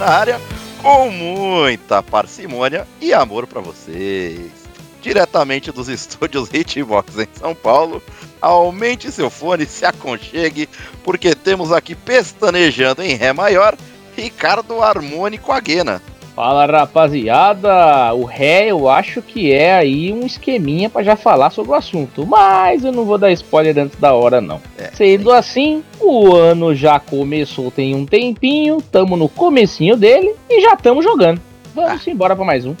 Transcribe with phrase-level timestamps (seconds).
[0.00, 0.40] Na área,
[0.80, 4.50] com muita parcimônia e amor para vocês.
[5.02, 8.02] Diretamente dos estúdios Hitbox em São Paulo,
[8.40, 10.70] aumente seu fone, se aconchegue,
[11.04, 13.76] porque temos aqui pestanejando em Ré maior,
[14.16, 16.00] Ricardo Harmônico Aguena.
[16.40, 21.72] Fala rapaziada, o ré eu acho que é aí um esqueminha para já falar sobre
[21.72, 24.58] o assunto, mas eu não vou dar spoiler antes da hora não.
[24.78, 30.62] É, Sendo assim, o ano já começou tem um tempinho, tamo no comecinho dele e
[30.62, 31.42] já tamo jogando.
[31.74, 32.10] Vamos ah.
[32.10, 32.74] embora para mais um.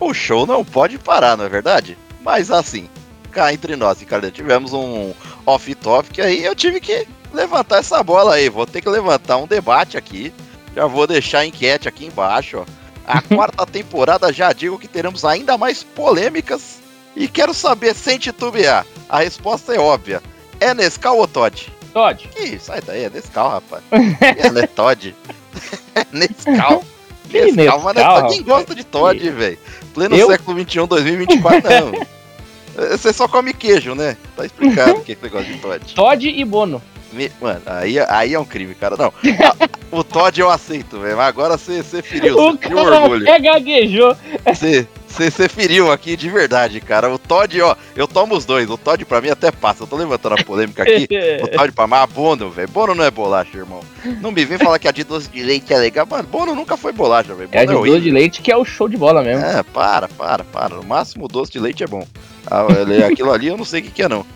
[0.00, 1.96] O show não pode parar, não é verdade?
[2.20, 2.88] Mas assim,
[3.30, 5.12] cá entre nós, Ricardo, tivemos um
[5.46, 9.96] off-topic aí, eu tive que levantar essa bola aí, vou ter que levantar um debate
[9.96, 10.34] aqui.
[10.74, 15.24] Já vou deixar a enquete aqui embaixo, ó a quarta temporada já digo que teremos
[15.24, 16.82] ainda mais polêmicas.
[17.16, 20.20] E quero saber, sem titubear, a resposta é óbvia.
[20.60, 21.72] É Nescau ou Todd?
[21.92, 22.28] Todd.
[22.36, 23.82] Ih, sai daí, é Nescau, rapaz.
[23.90, 25.14] Ela é Todd.
[25.94, 26.84] é Nescau.
[27.28, 29.58] Que Nescau, mas Nescau, quem gosta de Todd, velho?
[29.92, 30.28] Pleno Eu?
[30.28, 32.06] século XXI, 2024, não.
[32.90, 34.16] Você só come queijo, né?
[34.36, 35.94] Tá explicado o que você gosta de Todd.
[35.94, 36.82] Todd e Bono.
[37.40, 38.96] Mano, aí, aí é um crime, cara.
[38.96, 39.12] Não.
[39.90, 41.16] o Todd eu aceito, velho.
[41.16, 43.24] Mas agora você feriu, o orgulho.
[43.24, 44.16] Você gaguejou.
[45.14, 47.08] Você feriu aqui de verdade, cara.
[47.08, 48.68] O Todd, ó, eu tomo os dois.
[48.68, 49.84] O Todd pra mim até passa.
[49.84, 51.06] Eu tô levantando a polêmica aqui.
[51.40, 52.68] o Todd pra mim, ah, Bono, velho.
[52.68, 53.80] Bono não é bolacha, irmão.
[54.20, 56.04] Não me vem falar que a de doce de leite é legal.
[56.10, 57.48] Mano, Bono nunca foi bolacha, velho.
[57.52, 59.44] É a de é doce de leite que é o show de bola mesmo.
[59.44, 60.74] É, para, para, para.
[60.74, 62.04] No máximo, doce de leite é bom.
[62.50, 62.66] Ah,
[63.06, 64.26] aquilo ali eu não sei o que, que é, não.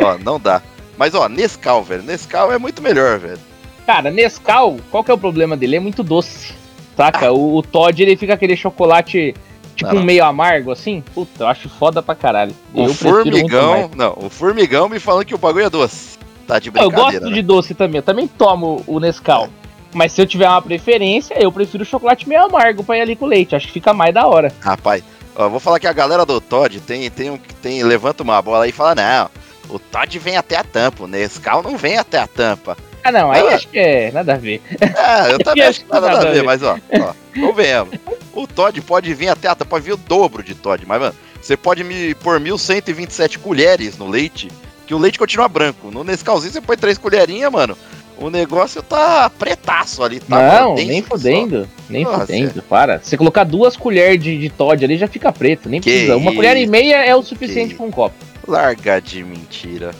[0.00, 0.60] Ó, não dá.
[0.96, 2.02] Mas, ó, Nescau, velho.
[2.02, 3.40] Nescau é muito melhor, velho.
[3.86, 5.76] Cara, Nescau, qual que é o problema dele?
[5.76, 6.54] É muito doce.
[6.96, 7.26] Saca?
[7.26, 7.32] Ah.
[7.32, 9.34] O, o Todd, ele fica aquele chocolate
[9.74, 11.02] tipo não, um meio amargo, assim.
[11.14, 12.54] Puta, eu acho foda pra caralho.
[12.72, 16.16] O eu formigão, não, o formigão me falando que o bagulho é doce.
[16.46, 17.00] Tá de brincadeira.
[17.00, 17.34] Eu gosto né?
[17.34, 17.98] de doce também.
[17.98, 19.46] Eu também tomo o Nescau.
[19.46, 19.48] É.
[19.92, 23.26] Mas se eu tiver uma preferência, eu prefiro chocolate meio amargo pra ir ali com
[23.26, 23.54] leite.
[23.54, 24.52] Acho que fica mais da hora.
[24.60, 25.02] Rapaz,
[25.36, 28.64] ó, vou falar que a galera do Todd tem, tem, um, tem levanta uma bola
[28.64, 29.30] aí e fala: não,
[29.68, 32.76] o Todd vem até a tampa, o Nescau não vem até a tampa.
[33.02, 34.62] Ah, não, aí ah, acho que é nada a ver.
[34.80, 37.98] É, eu também acho que nada, nada a ver, mas ó, ó, convenhamos.
[38.32, 41.14] O Todd pode vir até a tampa, pode vir o dobro de Todd, mas, mano,
[41.40, 44.48] você pode me pôr 1127 colheres no leite,
[44.86, 45.90] que o leite continua branco.
[45.90, 47.76] No Nescauzinho você põe três colherinhas, mano.
[48.16, 50.60] O negócio tá pretaço ali, tá?
[50.60, 51.68] Não, nem fodendo.
[51.90, 52.62] Nem Nossa, fodendo, é.
[52.62, 53.00] para.
[53.02, 56.16] Se colocar duas colheres de, de Todd ali já fica preto, nem que precisa.
[56.16, 58.14] Uma colher e meia é o suficiente para um copo.
[58.46, 59.92] Larga de mentira.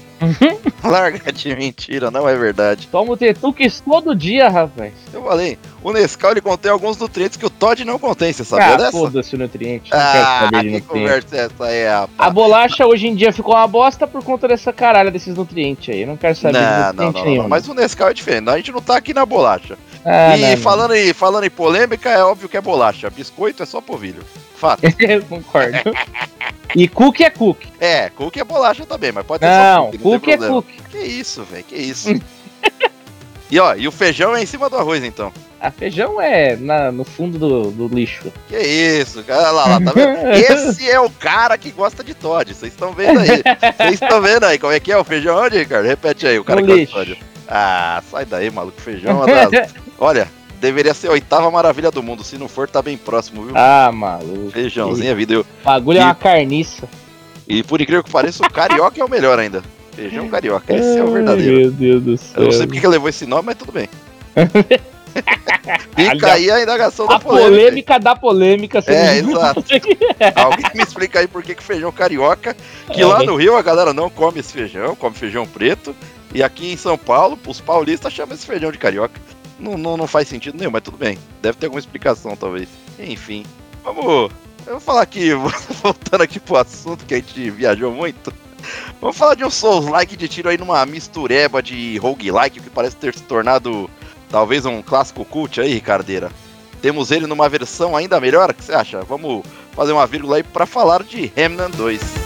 [0.83, 2.89] Larga de mentira, não é verdade.
[2.89, 4.93] Tomo tetuques todo dia, rapaz.
[5.13, 8.75] Eu falei, o Nescau ele contém alguns nutrientes que o Todd não contém, você sabia
[8.75, 8.93] ah, dessa?
[8.93, 9.91] foda-se o nutriente.
[9.93, 10.87] Ah, que nutriente.
[10.87, 12.11] conversa é essa aí, rapaz?
[12.19, 16.03] A bolacha hoje em dia ficou uma bosta por conta dessa caralho desses nutrientes aí.
[16.03, 17.43] Eu não quero saber não, de não, não, nenhum.
[17.43, 19.77] Não, mas o Nescau é diferente, a gente não tá aqui na bolacha.
[20.05, 23.09] Ah, e falando, Em, falando em polêmica, é óbvio que é bolacha.
[23.09, 24.23] Biscoito é só povilho.
[24.55, 24.83] Fato.
[25.01, 25.79] Eu concordo.
[26.75, 27.69] E cookie é cookie.
[27.79, 29.99] É, cookie é bolacha também, mas pode ter não, só cookie.
[29.99, 30.83] Não, cookie é cookie.
[30.91, 32.09] Que isso, velho, que isso.
[33.51, 35.33] e ó, e o feijão é em cima do arroz, então.
[35.61, 38.31] A feijão é na, no fundo do, do lixo.
[38.49, 40.29] Que isso, cara, lá, lá, tá vendo?
[40.35, 43.43] Esse é o cara que gosta de Todd, vocês estão vendo aí.
[43.77, 45.87] Vocês estão vendo aí como é que é o feijão onde, Ricardo?
[45.87, 47.25] Repete aí, o cara no que gosta de Todd.
[47.49, 49.73] Ah, sai daí, maluco, feijão das...
[49.99, 50.29] Olha,
[50.65, 52.25] deveria ser a oitava maravilha do mundo.
[52.25, 53.53] Se não for, tá bem próximo, viu?
[53.57, 54.51] Ah, maluco.
[54.51, 55.35] Feijãozinho, vida.
[55.35, 55.47] Eu...
[55.63, 56.01] Bagulho e...
[56.01, 56.89] é uma carniça.
[57.47, 59.63] E por incrível que pareça, o carioca é o melhor ainda.
[59.93, 61.59] Feijão carioca, esse é o verdadeiro.
[61.59, 62.43] Meu Deus do céu.
[62.43, 63.89] Eu não sei porque que levou esse nome, mas tudo bem.
[65.95, 67.51] Fica aí a indagação da a polêmica.
[67.51, 68.85] polêmica da polêmica.
[68.87, 69.65] É, exato.
[70.35, 72.57] Alguém me explica aí por que, que feijão carioca,
[72.93, 75.95] que é, lá no Rio a galera não come esse feijão, come feijão preto,
[76.35, 79.21] e aqui em São Paulo, os paulistas chamam esse feijão de carioca.
[79.65, 81.19] Não, não, não faz sentido nenhum, mas tudo bem.
[81.41, 82.69] Deve ter alguma explicação, talvez.
[82.99, 83.47] Enfim,
[83.83, 84.31] vamos.
[84.67, 85.33] Eu vou falar aqui,
[85.83, 88.33] voltando aqui pro assunto que a gente viajou muito.
[89.01, 93.15] Vamos falar de um Souls-like de tiro aí numa mistureba de roguelike, que parece ter
[93.15, 93.91] se tornado
[94.31, 96.31] talvez um clássico cult aí, Ricardeira.
[96.83, 99.01] Temos ele numa versão ainda melhor, o que você acha?
[99.03, 102.24] Vamos fazer uma vírgula aí para falar de Remnant 2.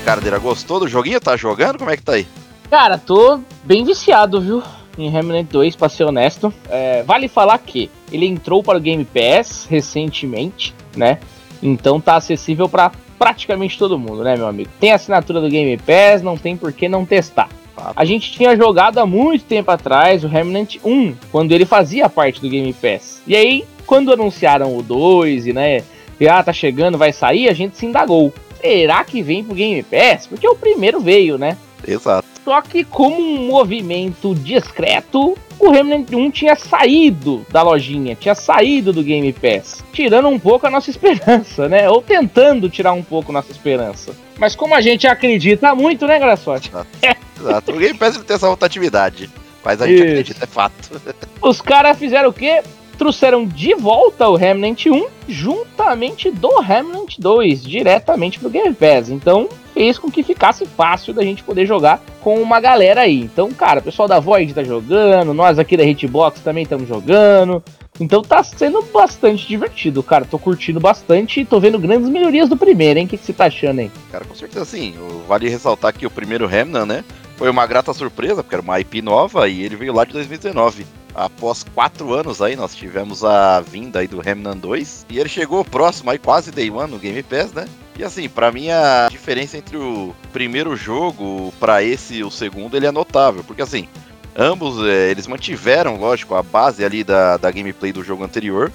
[0.00, 1.20] Aí, Cardeira, gostou do joguinho?
[1.20, 1.78] Tá jogando?
[1.78, 2.26] Como é que tá aí?
[2.70, 4.62] Cara, tô bem viciado, viu?
[4.98, 6.52] em Remnant 2, pra ser honesto.
[6.68, 11.20] É, vale falar que ele entrou para o Game Pass recentemente, né?
[11.62, 14.68] Então tá acessível para praticamente todo mundo, né, meu amigo?
[14.78, 17.48] Tem assinatura do Game Pass, não tem por que não testar.
[17.96, 22.40] A gente tinha jogado há muito tempo atrás o Remnant 1, quando ele fazia parte
[22.40, 23.22] do Game Pass.
[23.26, 25.82] E aí, quando anunciaram o 2 e, né,
[26.18, 28.34] e, ah, tá chegando, vai sair, a gente se indagou.
[28.60, 30.26] Será que vem pro Game Pass?
[30.26, 31.56] Porque o primeiro veio, né?
[31.86, 32.28] Exato.
[32.44, 38.92] Só que como um movimento discreto, o Remnant 1 tinha saído da lojinha, tinha saído
[38.92, 41.88] do Game Pass, tirando um pouco a nossa esperança, né?
[41.88, 44.14] Ou tentando tirar um pouco a nossa esperança.
[44.38, 46.68] Mas como a gente acredita muito, né, Graçote?
[46.68, 47.20] Exato.
[47.40, 47.72] Exato.
[47.72, 49.30] O Game Pass não tem essa rotatividade,
[49.64, 50.10] mas a gente Isso.
[50.10, 51.02] acredita, é fato.
[51.40, 52.62] Os caras fizeram o quê?
[53.00, 59.08] Trouxeram de volta o Remnant 1 juntamente do Remnant 2, diretamente pro Game Pass.
[59.08, 63.18] Então fez com que ficasse fácil da gente poder jogar com uma galera aí.
[63.20, 67.64] Então, cara, o pessoal da Void tá jogando, nós aqui da Hitbox também estamos jogando.
[67.98, 70.26] Então tá sendo bastante divertido, cara.
[70.26, 73.06] Tô curtindo bastante e tô vendo grandes melhorias do primeiro, hein?
[73.06, 73.90] O que, você tá achando aí?
[74.12, 74.92] Cara, com certeza sim.
[75.26, 77.02] Vale ressaltar que o primeiro Remnant, né?
[77.38, 80.99] Foi uma grata surpresa, porque era uma IP nova e ele veio lá de 2019
[81.24, 85.06] após quatro anos aí, nós tivemos a vinda aí do Remnant 2.
[85.10, 87.66] E ele chegou próximo aí, quase Day One no Game Pass, né?
[87.98, 92.76] E assim, para mim a diferença entre o primeiro jogo para esse e o segundo,
[92.76, 93.44] ele é notável.
[93.44, 93.86] Porque assim,
[94.34, 98.72] ambos é, eles mantiveram, lógico, a base ali da, da gameplay do jogo anterior.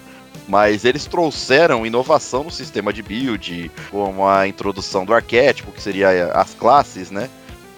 [0.47, 6.27] Mas eles trouxeram inovação no sistema de build, como a introdução do arquétipo, que seria
[6.33, 7.29] as classes, né?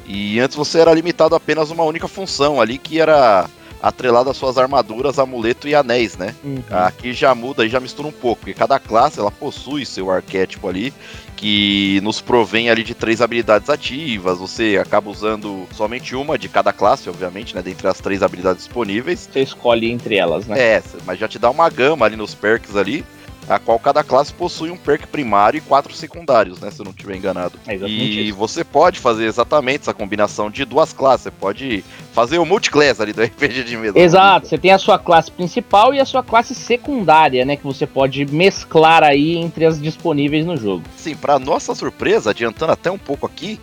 [0.05, 3.49] E antes você era limitado a apenas uma única função ali, que era
[3.81, 6.33] atrelado às suas armaduras, amuleto e anéis, né?
[6.43, 6.61] Uhum.
[6.69, 10.67] Aqui já muda e já mistura um pouco, porque cada classe ela possui seu arquétipo
[10.67, 10.93] ali,
[11.35, 14.39] que nos provém ali de três habilidades ativas.
[14.39, 17.61] Você acaba usando somente uma de cada classe, obviamente, né?
[17.61, 19.29] Dentre as três habilidades disponíveis.
[19.31, 20.59] Você escolhe entre elas, né?
[20.59, 23.05] É, mas já te dá uma gama ali nos perks ali
[23.47, 26.69] a qual cada classe possui um perk primário e quatro secundários, né?
[26.71, 27.57] Se eu não estiver enganado.
[27.67, 28.37] É e isso.
[28.37, 31.23] você pode fazer exatamente essa combinação de duas classes.
[31.23, 31.83] Você pode
[32.13, 33.97] fazer o multiclass ali do RPG de mesa.
[33.97, 37.55] Exato, você tem a sua classe principal e a sua classe secundária, né?
[37.55, 40.83] Que você pode mesclar aí entre as disponíveis no jogo.
[40.95, 43.59] Sim, para nossa surpresa, adiantando até um pouco aqui,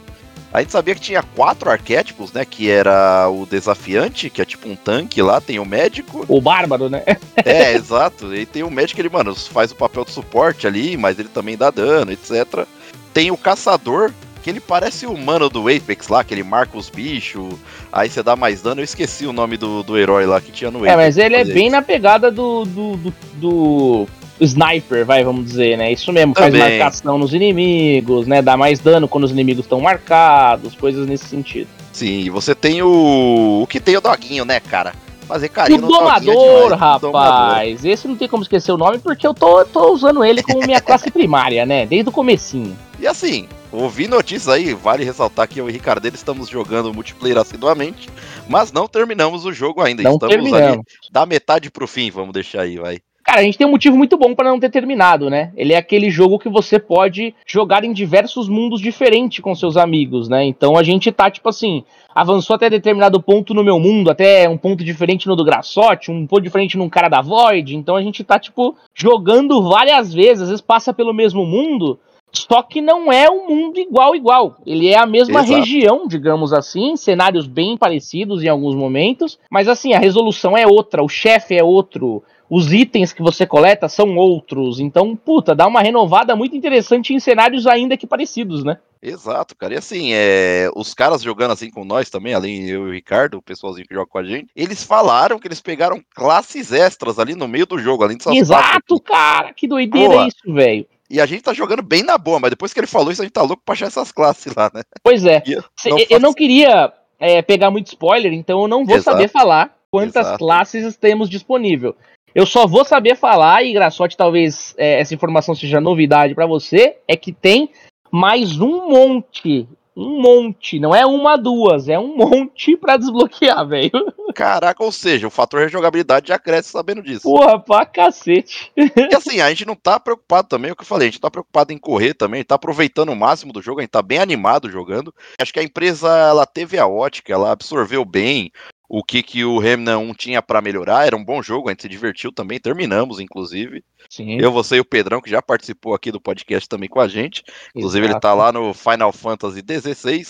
[0.54, 2.44] a gente sabia que tinha quatro arquétipos, né?
[2.44, 6.24] Que era o desafiante, que é tipo um tanque lá, tem o médico.
[6.28, 7.02] O bárbaro, né?
[7.44, 8.32] é, exato.
[8.32, 11.56] E tem o médico, ele, mano, faz o papel de suporte ali, mas ele também
[11.56, 12.68] dá dano, etc.
[13.12, 14.12] Tem o caçador,
[14.44, 17.54] que ele parece o humano do Apex lá, que ele marca os bichos,
[17.92, 18.80] aí você dá mais dano.
[18.80, 20.92] Eu esqueci o nome do, do herói lá que tinha no Apex.
[20.92, 24.08] É, mas ele é bem na pegada do, do, do, do
[24.40, 25.92] sniper, vai, vamos dizer, né?
[25.92, 26.60] Isso mesmo, Também.
[26.60, 28.42] faz marcação nos inimigos, né?
[28.42, 31.69] Dá mais dano quando os inimigos estão marcados, coisas nesse sentido.
[31.92, 33.60] Sim, você tem o.
[33.62, 34.92] O que tem o doguinho, né, cara?
[35.26, 37.00] Fazer carinho no domador, doguinho é rapaz.
[37.00, 37.87] Domador.
[37.87, 40.80] Esse não tem como esquecer o nome porque eu tô, tô usando ele como minha
[40.82, 41.87] classe primária, né?
[41.87, 42.76] Desde o comecinho.
[42.99, 47.38] E assim, ouvi notícias aí, vale ressaltar que eu e o Ricardo estamos jogando multiplayer
[47.38, 48.09] assiduamente,
[48.49, 50.02] mas não terminamos o jogo ainda.
[50.02, 50.76] Não estamos terminamos.
[50.76, 52.99] ali da metade pro fim, vamos deixar aí, vai.
[53.25, 55.50] Cara, a gente tem um motivo muito bom para não ter terminado, né?
[55.57, 60.28] Ele é aquele jogo que você pode jogar em diversos mundos diferentes com seus amigos,
[60.28, 60.45] né?
[60.45, 64.59] Então a gente tá, tipo assim, avançou até determinado ponto no meu mundo, até um
[64.59, 67.75] ponto diferente no do Graçote, um ponto diferente num cara da Void.
[67.75, 71.99] Então a gente tá, tipo, jogando várias vezes, às vezes passa pelo mesmo mundo.
[72.31, 74.57] Só que não é um mundo igual, igual.
[74.66, 75.61] Ele é a mesma Exato.
[75.61, 81.02] região, digamos assim, cenários bem parecidos em alguns momentos, mas assim, a resolução é outra,
[81.02, 84.80] o chefe é outro, os itens que você coleta são outros.
[84.80, 88.78] Então, puta, dá uma renovada muito interessante em cenários ainda que parecidos, né?
[89.02, 89.74] Exato, cara.
[89.74, 93.36] E assim, é, os caras jogando assim com nós também, além eu e o Ricardo,
[93.36, 97.34] o pessoalzinho que joga com a gente, eles falaram que eles pegaram classes extras ali
[97.34, 99.52] no meio do jogo, além dessas Exato, cara!
[99.52, 100.26] Que doideira Boa.
[100.26, 100.86] isso, velho.
[101.10, 103.24] E a gente tá jogando bem na boa, mas depois que ele falou isso, a
[103.24, 104.82] gente tá louco pra achar essas classes lá, né?
[105.02, 105.42] Pois é.
[105.46, 109.16] Eu não, eu não queria é, pegar muito spoiler, então eu não vou Exato.
[109.16, 110.38] saber falar quantas Exato.
[110.38, 111.94] classes temos disponível.
[112.35, 116.97] Eu só vou saber falar, e Graçote talvez é, essa informação seja novidade para você,
[117.07, 117.71] é que tem
[118.11, 119.69] mais um monte.
[119.97, 123.93] Um monte, não é uma, duas, é um monte para desbloquear, velho.
[124.35, 127.23] Caraca, ou seja, o fator rejogabilidade já cresce sabendo disso.
[127.23, 128.73] Porra, pra cacete.
[128.76, 131.21] E assim, a gente não tá preocupado também, é o que eu falei, a gente
[131.21, 134.19] tá preocupado em correr também, tá aproveitando o máximo do jogo, a gente tá bem
[134.19, 135.14] animado jogando.
[135.41, 138.50] Acho que a empresa, ela teve a ótica, ela absorveu bem
[138.96, 141.04] o que, que o Remnant 1 tinha para melhorar.
[141.04, 143.84] Era um bom jogo, a gente se divertiu também, terminamos, inclusive.
[144.08, 144.38] Sim.
[144.40, 147.42] Eu, você e o Pedrão, que já participou aqui do podcast também com a gente.
[147.74, 148.16] Inclusive, Exato.
[148.16, 150.24] ele tá lá no Final Fantasy XVI.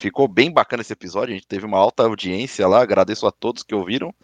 [0.00, 3.62] Ficou bem bacana esse episódio, a gente teve uma alta audiência lá, agradeço a todos
[3.62, 4.14] que ouviram.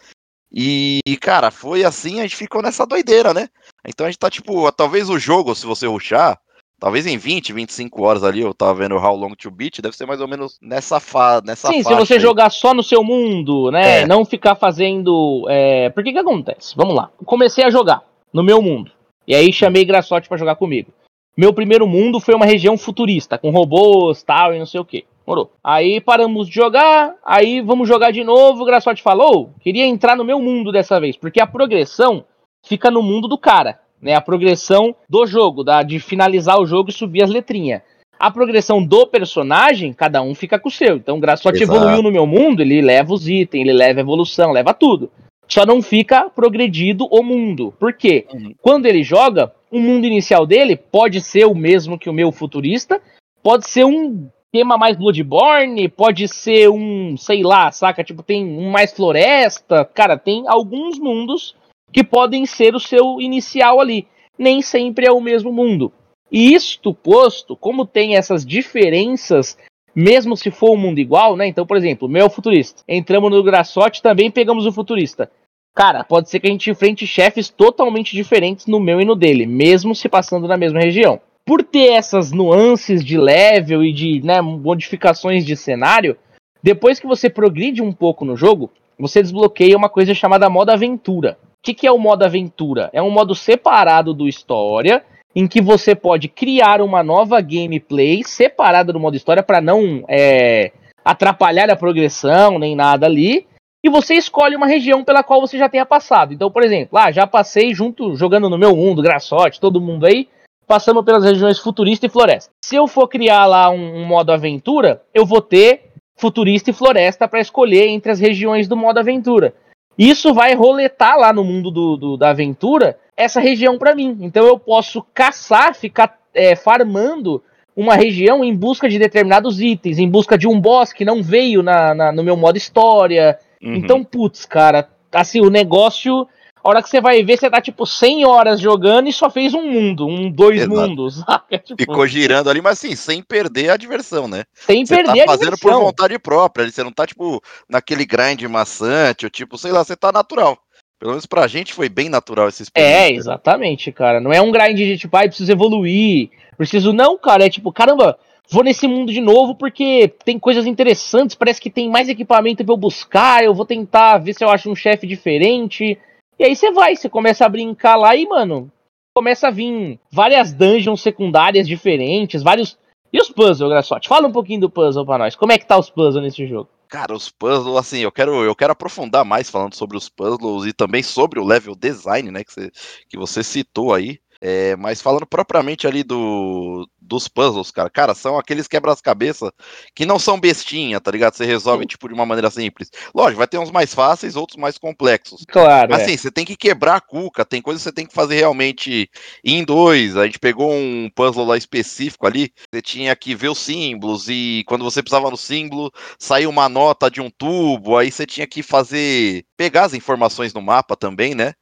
[0.50, 3.50] E, cara, foi assim, a gente ficou nessa doideira, né?
[3.87, 6.40] Então a gente tá tipo, talvez o jogo, se você ruxar,
[6.83, 10.05] talvez em 20, 25 horas ali, eu tava vendo How Long to Beat, deve ser
[10.05, 12.21] mais ou menos nessa, fa nessa Sim, se você aí.
[12.21, 14.01] jogar só no seu mundo, né?
[14.01, 14.07] É.
[14.07, 15.47] Não ficar fazendo.
[15.49, 15.91] É...
[15.91, 16.75] Por que que acontece?
[16.77, 17.09] Vamos lá.
[17.25, 18.91] Comecei a jogar no meu mundo.
[19.29, 20.91] E aí chamei Graçote para jogar comigo.
[21.37, 25.05] Meu primeiro mundo foi uma região futurista, com robôs, tal, e não sei o que.
[25.25, 25.53] Morou.
[25.62, 28.62] Aí paramos de jogar, aí vamos jogar de novo.
[28.62, 32.25] O Graçote falou: queria entrar no meu mundo dessa vez, porque a progressão
[32.67, 34.14] fica no mundo do cara, né?
[34.14, 37.80] A progressão do jogo, da, de finalizar o jogo e subir as letrinhas.
[38.18, 40.97] A progressão do personagem, cada um fica com o seu.
[40.97, 44.75] Então o Graçote evoluiu no meu mundo, ele leva os itens, ele leva evolução, leva
[44.75, 45.11] tudo.
[45.49, 47.75] Só não fica progredido o mundo.
[47.78, 48.26] Por quê?
[48.32, 48.54] Uhum.
[48.61, 53.00] Quando ele joga, o mundo inicial dele pode ser o mesmo que o meu futurista,
[53.42, 58.04] pode ser um tema mais Bloodborne, pode ser um, sei lá, saca?
[58.04, 59.85] Tipo, tem um mais floresta.
[59.85, 61.56] Cara, tem alguns mundos
[61.92, 64.06] que podem ser o seu inicial ali.
[64.38, 65.92] Nem sempre é o mesmo mundo.
[66.30, 69.58] E isto posto, como tem essas diferenças,
[69.94, 71.46] mesmo se for um mundo igual, né?
[71.46, 72.82] Então, por exemplo, meu futurista.
[72.88, 75.30] Entramos no Graçote, também pegamos o futurista.
[75.75, 79.46] Cara, pode ser que a gente enfrente chefes totalmente diferentes no meu e no dele,
[79.46, 84.40] mesmo se passando na mesma região por ter essas nuances de level e de né,
[84.40, 86.16] modificações de cenário,
[86.62, 91.37] depois que você progride um pouco no jogo, você desbloqueia uma coisa chamada modo aventura.
[91.62, 92.90] O que, que é o modo aventura?
[92.92, 98.92] É um modo separado do história, em que você pode criar uma nova gameplay separada
[98.92, 100.73] do modo história para não é,
[101.04, 103.47] atrapalhar a progressão nem nada ali.
[103.81, 106.35] E você escolhe uma região pela qual você já tenha passado.
[106.35, 110.28] Então, por exemplo, ah, já passei junto, jogando no meu mundo, Graçote, todo mundo aí
[110.66, 112.50] passamos pelas regiões futurista e floresta.
[112.64, 117.28] Se eu for criar lá um, um modo aventura, eu vou ter futurista e floresta
[117.28, 119.54] para escolher entre as regiões do modo aventura.
[119.99, 124.16] Isso vai roletar lá no mundo do, do da aventura essa região para mim.
[124.20, 127.42] Então eu posso caçar, ficar é, farmando
[127.75, 131.62] uma região em busca de determinados itens, em busca de um boss que não veio
[131.62, 133.38] na, na no meu modo história.
[133.62, 133.75] Uhum.
[133.75, 136.26] Então, putz, cara, assim, o negócio
[136.62, 139.52] a hora que você vai ver, você tá tipo 100 horas jogando e só fez
[139.52, 140.75] um mundo, um dois Exato.
[140.75, 141.23] mundos.
[141.64, 141.83] Tipo...
[141.83, 144.45] Ficou girando ali, mas assim, sem perder a diversão, né?
[144.54, 149.26] Sem você perder tá fazendo por vontade própria, você não tá tipo naquele grind maçante,
[149.26, 150.59] ou tipo, sei lá, você tá natural.
[151.02, 152.64] Pelo menos pra gente foi bem natural esse.
[152.76, 154.21] É, exatamente, cara.
[154.21, 156.31] Não é um grind de tipo, ai, ah, preciso evoluir.
[156.57, 157.45] Preciso, não, cara.
[157.45, 158.16] É tipo, caramba,
[158.49, 161.35] vou nesse mundo de novo porque tem coisas interessantes.
[161.35, 163.42] Parece que tem mais equipamento pra eu buscar.
[163.42, 165.99] Eu vou tentar ver se eu acho um chefe diferente.
[166.42, 168.68] E aí você vai, você começa a brincar lá e, mano,
[169.14, 172.76] começa a vir várias dungeons secundárias diferentes, vários.
[173.12, 174.08] E os puzzles, Graçote?
[174.08, 175.37] Fala um pouquinho do puzzle pra nós.
[175.37, 176.68] Como é que tá os puzzles nesse jogo?
[176.88, 180.72] Cara, os puzzles, assim, eu quero, eu quero aprofundar mais falando sobre os puzzles e
[180.72, 182.70] também sobre o level design, né, que você,
[183.08, 184.18] que você citou aí.
[184.44, 189.52] É, mas falando propriamente ali do, dos puzzles, cara, cara, são aqueles quebra-cabeça
[189.94, 191.34] que não são bestinha, tá ligado?
[191.34, 192.90] Você resolve, tipo, de uma maneira simples.
[193.14, 195.44] Lógico, vai ter uns mais fáceis, outros mais complexos.
[195.46, 195.92] Claro.
[195.92, 196.04] Mas é.
[196.06, 199.08] assim, você tem que quebrar a cuca, tem coisas que você tem que fazer realmente
[199.44, 200.16] em dois.
[200.16, 204.64] A gente pegou um puzzle lá específico ali, você tinha que ver os símbolos, e
[204.66, 208.61] quando você precisava no símbolo, saiu uma nota de um tubo, aí você tinha que
[208.61, 209.44] fazer.
[209.56, 211.52] pegar as informações no mapa também, né?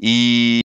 [0.00, 0.61] E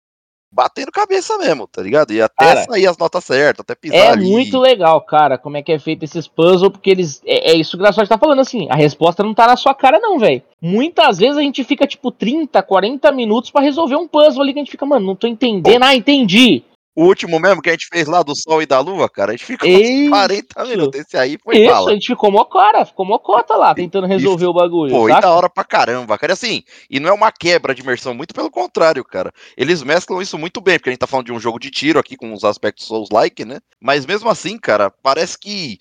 [0.51, 2.11] batendo cabeça mesmo, tá ligado?
[2.11, 4.29] E até cara, sair as notas certas, até pisar É ali.
[4.29, 7.21] muito legal, cara, como é que é feito esses puzzles, porque eles.
[7.25, 9.73] É, é isso que o Graçote tá falando, assim, a resposta não tá na sua
[9.73, 10.41] cara, não, velho.
[10.61, 14.59] Muitas vezes a gente fica, tipo, 30, 40 minutos para resolver um puzzle ali que
[14.59, 15.79] a gente fica, mano, não tô entendendo.
[15.79, 15.85] Pô.
[15.85, 16.63] Ah, entendi.
[16.93, 19.35] O último mesmo que a gente fez lá do Sol e da Lua, cara, a
[19.35, 20.99] gente ficou uns 40 minutos.
[20.99, 21.89] Esse aí foi Isso, bala.
[21.89, 25.07] a gente ficou mocora, ficou mocota lá, tentando resolver e, o bagulho.
[25.07, 25.19] Saca?
[25.19, 26.33] e da hora pra caramba, cara.
[26.33, 29.31] E assim, e não é uma quebra de imersão, muito pelo contrário, cara.
[29.55, 31.97] Eles mesclam isso muito bem, porque a gente tá falando de um jogo de tiro
[31.97, 33.59] aqui com os aspectos Souls-like, né?
[33.79, 35.77] Mas mesmo assim, cara, parece que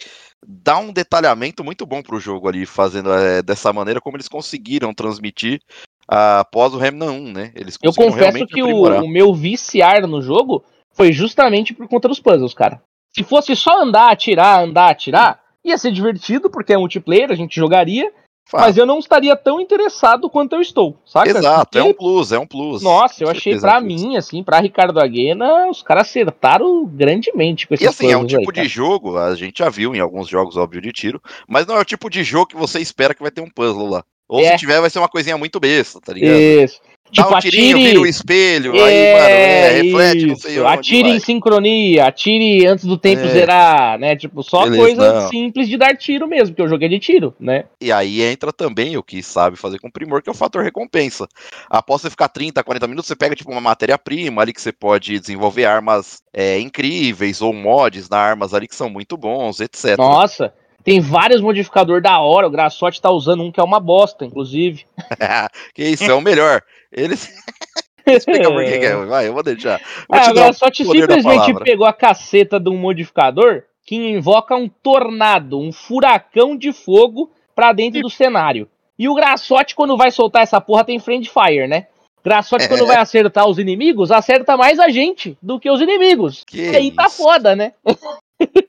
[0.47, 4.95] dá um detalhamento muito bom pro jogo ali, fazendo é, dessa maneira como eles conseguiram
[4.95, 5.61] transmitir
[6.07, 7.53] após o Remnant 1, né?
[7.55, 12.21] Eles Eu confesso que o, o meu viciar no jogo foi justamente por conta dos
[12.21, 12.83] puzzles, cara.
[13.13, 17.57] Se fosse só andar, atirar, andar, atirar, ia ser divertido, porque é multiplayer, a gente
[17.57, 18.13] jogaria.
[18.53, 21.31] Mas eu não estaria tão interessado quanto eu estou, saca?
[21.31, 21.79] Exato, porque...
[21.79, 22.83] é um plus, é um plus.
[22.83, 27.85] Nossa, eu achei pra mim, assim, pra Ricardo Aguena, os caras acertaram grandemente com esse
[27.85, 30.57] E assim, é um tipo aí, de jogo, a gente já viu em alguns jogos,
[30.57, 33.31] óbvio, de tiro, mas não é o tipo de jogo que você espera que vai
[33.31, 34.05] ter um puzzle lá.
[34.29, 34.53] Ou é.
[34.53, 36.37] se tiver, vai ser uma coisinha muito besta, tá ligado?
[36.37, 36.81] Isso.
[37.11, 37.89] Tipo, Dá um tirinho, atire...
[37.89, 40.69] vira o espelho, é, aí, mano, é, reflete, não sei onde.
[40.69, 41.17] Atire vai.
[41.17, 43.29] em sincronia, atire antes do tempo é.
[43.29, 44.15] zerar, né?
[44.15, 45.29] Tipo, só Beleza, coisa não.
[45.29, 47.65] simples de dar tiro mesmo, que eu joguei de tiro, né?
[47.81, 51.27] E aí entra também o que sabe fazer com primor, que é o fator recompensa.
[51.69, 55.19] Após você ficar 30, 40 minutos, você pega, tipo, uma matéria-prima ali que você pode
[55.19, 59.99] desenvolver armas é, incríveis ou mods na armas ali que são muito bons, etc.
[59.99, 60.53] Nossa,
[60.83, 62.47] tem vários modificadores da hora.
[62.47, 64.85] O Graçote tá usando um que é uma bosta, inclusive.
[65.75, 66.63] que isso, é o melhor.
[66.93, 67.33] Eles.
[68.07, 68.97] Explica por que é.
[69.07, 69.79] Vai, eu vou deixar.
[70.09, 75.59] Vou ah, o Graçote simplesmente pegou a caceta de um modificador que invoca um tornado,
[75.59, 78.69] um furacão de fogo pra dentro do cenário.
[78.99, 81.87] E o Graçote, quando vai soltar essa porra, tem friend fire, né?
[82.23, 82.69] Graçote, é.
[82.69, 86.45] quando vai acertar os inimigos, acerta mais a gente do que os inimigos.
[86.47, 87.73] Que e aí tá foda, né?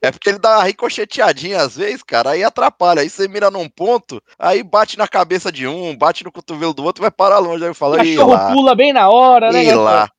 [0.01, 3.01] É porque ele dá uma ricocheteadinha às vezes, cara, aí atrapalha.
[3.01, 6.83] Aí você mira num ponto, aí bate na cabeça de um, bate no cotovelo do
[6.83, 7.65] outro, vai parar longe.
[7.65, 9.63] Aí fala, o cachorro pula bem na hora, né?
[9.63, 10.09] E lá.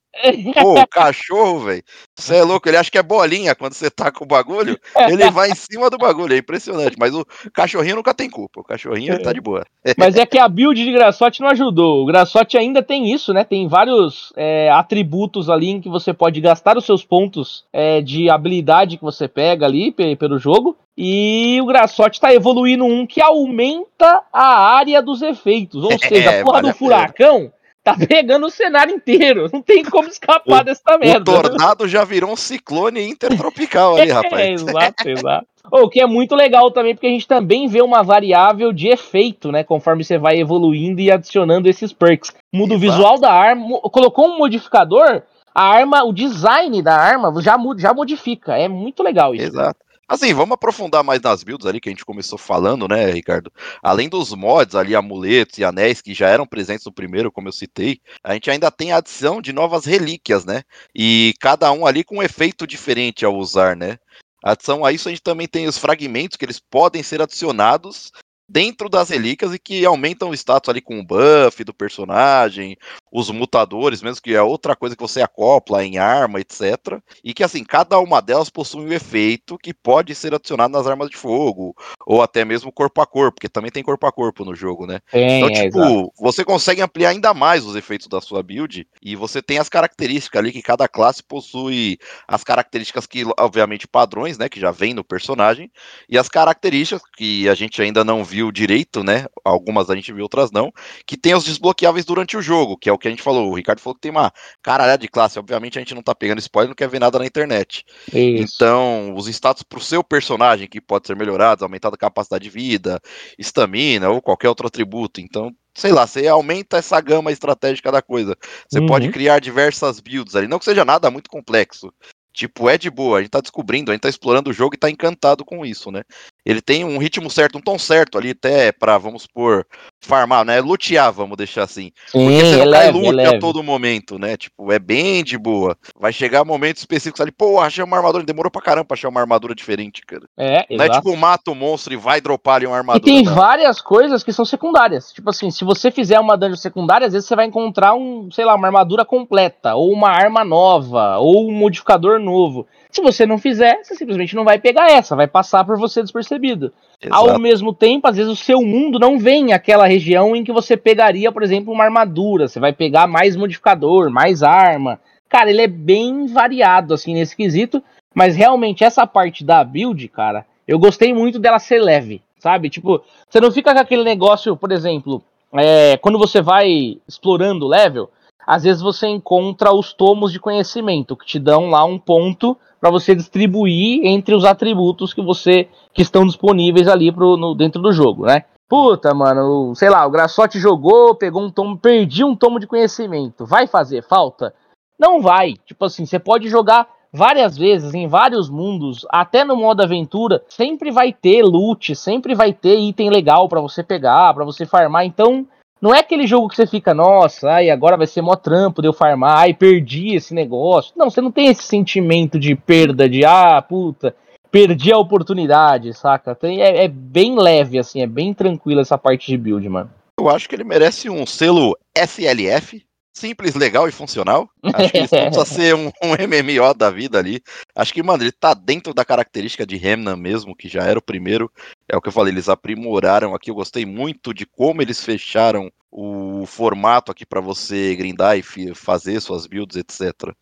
[0.61, 1.83] Pô, o cachorro, velho.
[2.15, 4.79] Você é louco, ele acha que é bolinha quando você tá com o bagulho.
[5.09, 6.97] Ele vai em cima do bagulho, é impressionante.
[6.99, 8.61] Mas o cachorrinho nunca tem culpa.
[8.61, 9.65] O cachorrinho ele tá de boa.
[9.97, 12.03] Mas é que a build de Graçote não ajudou.
[12.03, 13.43] O Graçote ainda tem isso, né?
[13.43, 18.29] Tem vários é, atributos ali em que você pode gastar os seus pontos é, de
[18.29, 20.77] habilidade que você pega ali pelo jogo.
[20.97, 25.83] E o Graçote tá evoluindo um que aumenta a área dos efeitos.
[25.83, 27.51] Ou seja, a porra do furacão
[27.83, 29.49] tá pegando o cenário inteiro.
[29.53, 31.31] Não tem como escapar o, dessa merda.
[31.31, 34.41] O tornado já virou um ciclone intertropical ali, rapaz.
[34.41, 35.47] É, exato, exato.
[35.71, 39.53] O que é muito legal também, porque a gente também vê uma variável de efeito,
[39.53, 39.63] né?
[39.63, 42.33] Conforme você vai evoluindo e adicionando esses perks.
[42.53, 42.77] Muda exato.
[42.77, 43.81] o visual da arma.
[43.83, 45.23] Colocou um modificador,
[45.55, 48.57] a arma, o design da arma já, já modifica.
[48.57, 49.47] É muito legal isso.
[49.47, 49.79] Exato.
[50.13, 53.51] Assim, vamos aprofundar mais nas builds ali que a gente começou falando, né, Ricardo?
[53.83, 57.53] Além dos mods ali, amuletos e anéis que já eram presentes no primeiro, como eu
[57.53, 60.65] citei, a gente ainda tem a adição de novas relíquias, né?
[60.95, 63.97] E cada um ali com um efeito diferente ao usar, né?
[64.45, 68.13] Adição a isso, a gente também tem os fragmentos que eles podem ser adicionados
[68.53, 72.77] dentro das relíquias e que aumentam o status ali com o buff do personagem,
[73.11, 77.01] os mutadores, mesmo que é outra coisa que você acopla em arma, etc.
[77.25, 81.09] E que assim, cada uma delas possui um efeito que pode ser adicionado nas armas
[81.09, 81.75] de fogo,
[82.07, 85.01] ou até mesmo corpo a corpo, porque também tem corpo a corpo no jogo, né?
[85.13, 89.17] então, é, tipo, é, você consegue ampliar ainda mais os efeitos da sua build e
[89.17, 91.97] você tem as características ali que cada classe possui
[92.29, 95.71] as características que, obviamente, padrões, né, que já vem no personagem,
[96.07, 99.27] e as características que a gente ainda não viu viu direito, né?
[99.45, 100.73] Algumas a gente viu, outras não.
[101.07, 103.51] Que tem os desbloqueáveis durante o jogo, que é o que a gente falou.
[103.51, 105.39] O Ricardo falou que tem uma caralhada de classe.
[105.39, 107.85] Obviamente a gente não tá pegando spoiler, não quer ver nada na internet.
[108.13, 108.55] Isso.
[108.55, 113.01] Então, os status pro seu personagem, que pode ser melhorados, aumentada a capacidade de vida,
[113.39, 115.21] estamina ou qualquer outro atributo.
[115.21, 118.37] Então, sei lá, você aumenta essa gama estratégica da coisa.
[118.69, 118.87] Você uhum.
[118.87, 121.93] pode criar diversas builds ali, não que seja nada muito complexo.
[122.33, 124.79] Tipo, é de boa, a gente tá descobrindo, a gente tá explorando o jogo e
[124.79, 126.03] tá encantado com isso, né?
[126.47, 129.67] Ele tem um ritmo certo, um tom certo ali, até pra, vamos supor,
[130.03, 130.61] farmar, né?
[130.61, 131.93] Lutear, vamos deixar assim.
[132.07, 134.37] Sim, Porque você não cai é a todo momento, né?
[134.37, 135.77] Tipo, é bem de boa.
[135.99, 139.21] Vai chegar momentos específicos ali, pô, achei uma armadura, demorou pra caramba pra achar uma
[139.21, 140.27] armadura diferente, cara.
[140.37, 140.93] É, Não exato.
[140.93, 143.11] é tipo, mata o monstro e vai dropar ali uma armadura.
[143.11, 143.35] E tem não.
[143.35, 145.13] várias coisas que são secundárias.
[145.13, 148.45] Tipo assim, se você fizer uma dungeon secundária, às vezes você vai encontrar um, sei
[148.45, 152.67] lá, uma armadura completa, ou uma arma nova, ou um modificador novo.
[152.93, 156.71] Se você não fizer, você simplesmente não vai pegar essa, vai passar por você despercebido.
[157.01, 157.31] Exato.
[157.31, 160.77] Ao mesmo tempo, às vezes o seu mundo não vem aquela região em que você
[160.77, 162.47] pegaria, por exemplo, uma armadura.
[162.47, 165.01] Você vai pegar mais modificador, mais arma.
[165.27, 167.83] Cara, ele é bem variado assim nesse quesito,
[168.15, 172.69] mas realmente essa parte da build, cara, eu gostei muito dela ser leve, sabe?
[172.69, 175.23] Tipo, você não fica com aquele negócio, por exemplo,
[175.55, 178.11] é, quando você vai explorando o level,
[178.47, 182.91] às vezes você encontra os tomos de conhecimento que te dão lá um ponto para
[182.91, 187.93] você distribuir entre os atributos que você que estão disponíveis ali pro, no, dentro do
[187.93, 188.43] jogo, né?
[188.69, 193.47] Puta, mano, sei lá, o Graçote jogou, pegou um tomo, perdi um tomo de conhecimento.
[193.47, 194.53] Vai fazer falta?
[194.99, 195.55] Não vai.
[195.65, 200.91] Tipo assim, você pode jogar várias vezes em vários mundos, até no modo aventura, sempre
[200.91, 205.05] vai ter loot, sempre vai ter item legal para você pegar, para você farmar.
[205.05, 205.47] Então,
[205.83, 208.87] não é aquele jogo que você fica, nossa, ai, agora vai ser mó trampo de
[208.87, 210.93] eu farmar, ai, perdi esse negócio.
[210.97, 214.15] Não, você não tem esse sentimento de perda, de ah, puta,
[214.49, 216.37] perdi a oportunidade, saca?
[216.37, 219.91] Tem, é, é bem leve, assim, é bem tranquilo essa parte de build, mano.
[220.21, 224.49] Eu acho que ele merece um selo SLF, simples, legal e funcional.
[224.63, 227.43] Acho que não precisa ser um, um, MMO da vida ali.
[227.75, 231.03] Acho que, mano, ele tá dentro da característica de Remnant mesmo, que já era o
[231.03, 231.51] primeiro.
[231.89, 233.51] É o que eu falei, eles aprimoraram aqui.
[233.51, 238.43] Eu gostei muito de como eles fecharam o formato aqui para você grindar e
[238.75, 240.35] fazer suas builds, etc.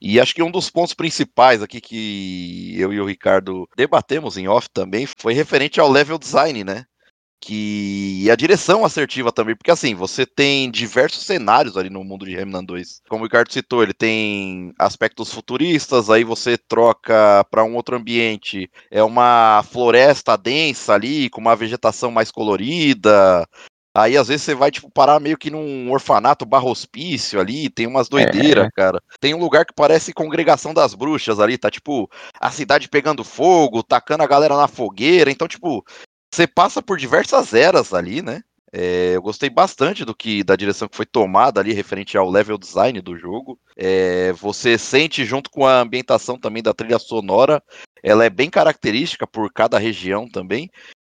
[0.00, 4.48] E acho que um dos pontos principais aqui que eu e o Ricardo debatemos em
[4.48, 6.86] off também foi referente ao level design, né?
[7.40, 12.26] Que e a direção assertiva também, porque assim, você tem diversos cenários ali no mundo
[12.26, 13.00] de Remnant 2.
[13.08, 18.70] Como o Ricardo citou, ele tem aspectos futuristas, aí você troca para um outro ambiente,
[18.90, 23.46] é uma floresta densa ali, com uma vegetação mais colorida.
[23.92, 27.88] Aí às vezes você vai tipo parar meio que num orfanato barro hospício ali, tem
[27.88, 28.70] umas doideiras, é.
[28.70, 29.02] cara.
[29.18, 32.08] Tem um lugar que parece congregação das bruxas ali, tá tipo
[32.40, 35.30] a cidade pegando fogo, tacando a galera na fogueira.
[35.30, 35.84] Então, tipo,
[36.32, 38.42] você passa por diversas eras ali, né?
[38.72, 42.56] É, eu gostei bastante do que da direção que foi tomada ali referente ao level
[42.56, 43.58] design do jogo.
[43.76, 47.60] É, você sente junto com a ambientação também da trilha sonora,
[48.02, 50.70] ela é bem característica por cada região também.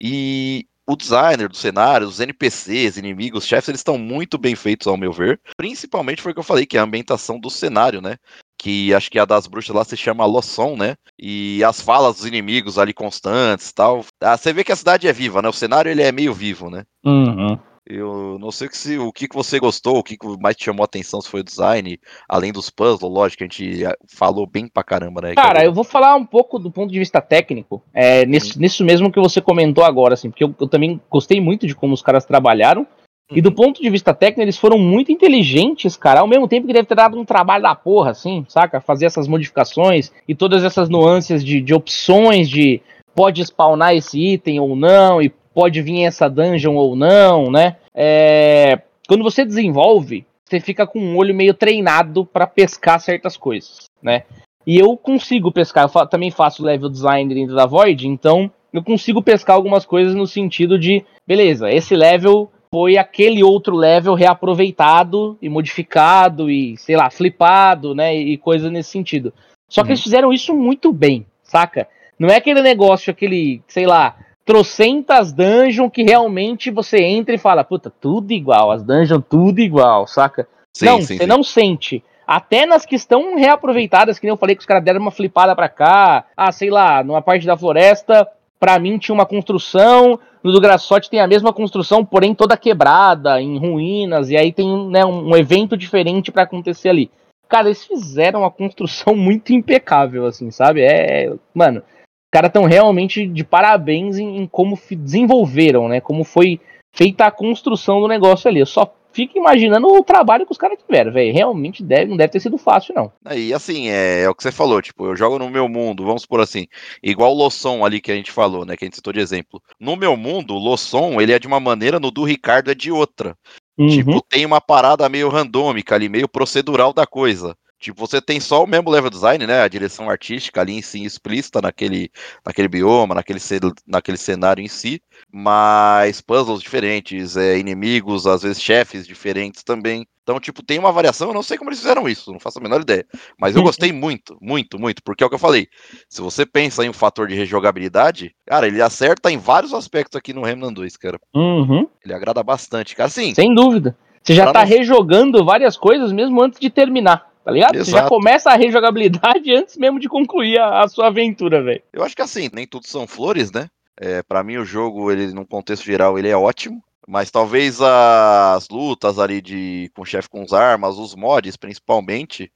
[0.01, 4.97] E o designer do cenário, os NPCs, inimigos, chefes, eles estão muito bem feitos ao
[4.97, 5.41] meu ver.
[5.57, 8.17] Principalmente foi o que eu falei, que é a ambientação do cenário, né?
[8.61, 10.95] Que acho que a das bruxas lá se chama Losson, né?
[11.19, 14.05] E as falas dos inimigos ali constantes tal.
[14.21, 15.49] Ah, você vê que a cidade é viva, né?
[15.49, 16.85] O cenário ele é meio vivo, né?
[17.05, 17.59] Uhum.
[17.87, 20.83] Eu não sei se, o que, que você gostou, o que, que mais te chamou
[20.83, 24.69] a atenção, se foi o design, além dos puzzles, lógico, a gente ah, falou bem
[24.69, 25.35] pra caramba, né?
[25.35, 29.11] Cara, eu vou falar um pouco do ponto de vista técnico, é, nisso, nisso mesmo
[29.11, 32.25] que você comentou agora, assim, porque eu, eu também gostei muito de como os caras
[32.25, 32.87] trabalharam,
[33.31, 36.73] e do ponto de vista técnico, eles foram muito inteligentes, cara, ao mesmo tempo que
[36.73, 38.81] deve ter dado um trabalho da porra, assim, saca?
[38.81, 42.81] Fazer essas modificações e todas essas nuances de, de opções de
[43.15, 47.77] pode spawnar esse item ou não, e pode vir essa dungeon ou não, né?
[47.95, 48.81] É...
[49.07, 54.25] Quando você desenvolve, você fica com um olho meio treinado para pescar certas coisas, né?
[54.67, 58.83] E eu consigo pescar, eu fa também faço level design dentro da Void, então eu
[58.83, 65.37] consigo pescar algumas coisas no sentido de, beleza, esse level foi aquele outro level reaproveitado
[65.43, 68.15] e modificado e, sei lá, flipado, né?
[68.15, 69.35] E coisa nesse sentido.
[69.69, 69.93] Só que uhum.
[69.93, 71.89] eles fizeram isso muito bem, saca?
[72.19, 77.65] Não é aquele negócio, aquele, sei lá, trocentas dungeons que realmente você entra e fala,
[77.65, 80.47] puta, tudo igual, as dungeons tudo igual, saca?
[80.73, 81.27] Sim, não, sim, você sim.
[81.27, 82.05] não sente.
[82.27, 85.57] Até nas que estão reaproveitadas, que nem eu falei que os caras deram uma flipada
[85.57, 86.27] pra cá.
[86.37, 88.29] Ah, sei lá, numa parte da floresta,
[88.61, 93.41] pra mim tinha uma construção, no do Grassotti tem a mesma construção, porém toda quebrada,
[93.41, 97.11] em ruínas, e aí tem né, um, evento diferente para acontecer ali.
[97.49, 100.83] Cara, eles fizeram uma construção muito impecável, assim, sabe?
[100.83, 101.25] É.
[101.25, 106.01] é mano, os caras estão realmente de parabéns em, em, como desenvolveram, né?
[106.01, 106.61] Como foi
[106.95, 108.61] feita a construção do negócio ali.
[108.61, 111.33] Eu só fico imaginando o trabalho que os caras tiveram, velho.
[111.33, 113.13] Realmente deve, não deve ter sido fácil, não.
[113.35, 116.27] E assim, é, é, o que você falou, tipo, eu jogo no meu mundo, vamos
[116.27, 116.67] por assim,
[117.03, 119.63] igual o Losson ali que a gente falou, né, que a gente citou de exemplo.
[119.79, 122.91] No meu mundo, o Losson, ele é de uma maneira, no do Ricardo é de
[122.91, 123.37] outra.
[123.79, 123.89] Uhum.
[123.89, 127.57] Tipo, tem uma parada meio randômica ali, meio procedural da coisa.
[127.81, 129.63] Tipo, você tem só o mesmo level design, né?
[129.63, 132.11] A direção artística ali em si explícita naquele,
[132.45, 133.41] naquele bioma, naquele,
[133.87, 140.07] naquele cenário em si, mas puzzles diferentes, é, inimigos, às vezes chefes diferentes também.
[140.23, 142.63] Então, tipo, tem uma variação, eu não sei como eles fizeram isso, não faço a
[142.63, 143.07] menor ideia.
[143.39, 145.67] Mas eu gostei muito, muito, muito, porque é o que eu falei.
[146.07, 150.35] Se você pensa em um fator de rejogabilidade, cara, ele acerta em vários aspectos aqui
[150.35, 151.19] no Remnant 2, cara.
[151.35, 151.89] Uhum.
[152.05, 153.09] Ele agrada bastante, cara.
[153.09, 153.35] Sim.
[153.35, 153.97] Sem dúvida.
[154.23, 154.69] Você já tá não...
[154.69, 157.30] rejogando várias coisas mesmo antes de terminar.
[157.45, 157.75] Tá ligado?
[157.75, 157.91] Exato.
[157.91, 161.83] Você já começa a rejogabilidade antes mesmo de concluir a, a sua aventura, velho.
[161.93, 163.69] Eu acho que assim, nem tudo são flores, né?
[163.97, 166.83] É, para mim o jogo, ele num contexto geral, ele é ótimo.
[167.07, 172.53] Mas talvez as lutas ali de com chefe com as armas, os mods principalmente,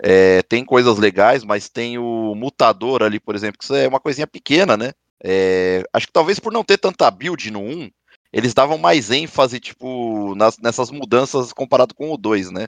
[0.00, 4.00] é, tem coisas legais, mas tem o mutador ali, por exemplo, que isso é uma
[4.00, 4.92] coisinha pequena, né?
[5.24, 7.90] É, acho que talvez por não ter tanta build no 1,
[8.32, 12.66] eles davam mais ênfase, tipo, nas, nessas mudanças comparado com o 2, né?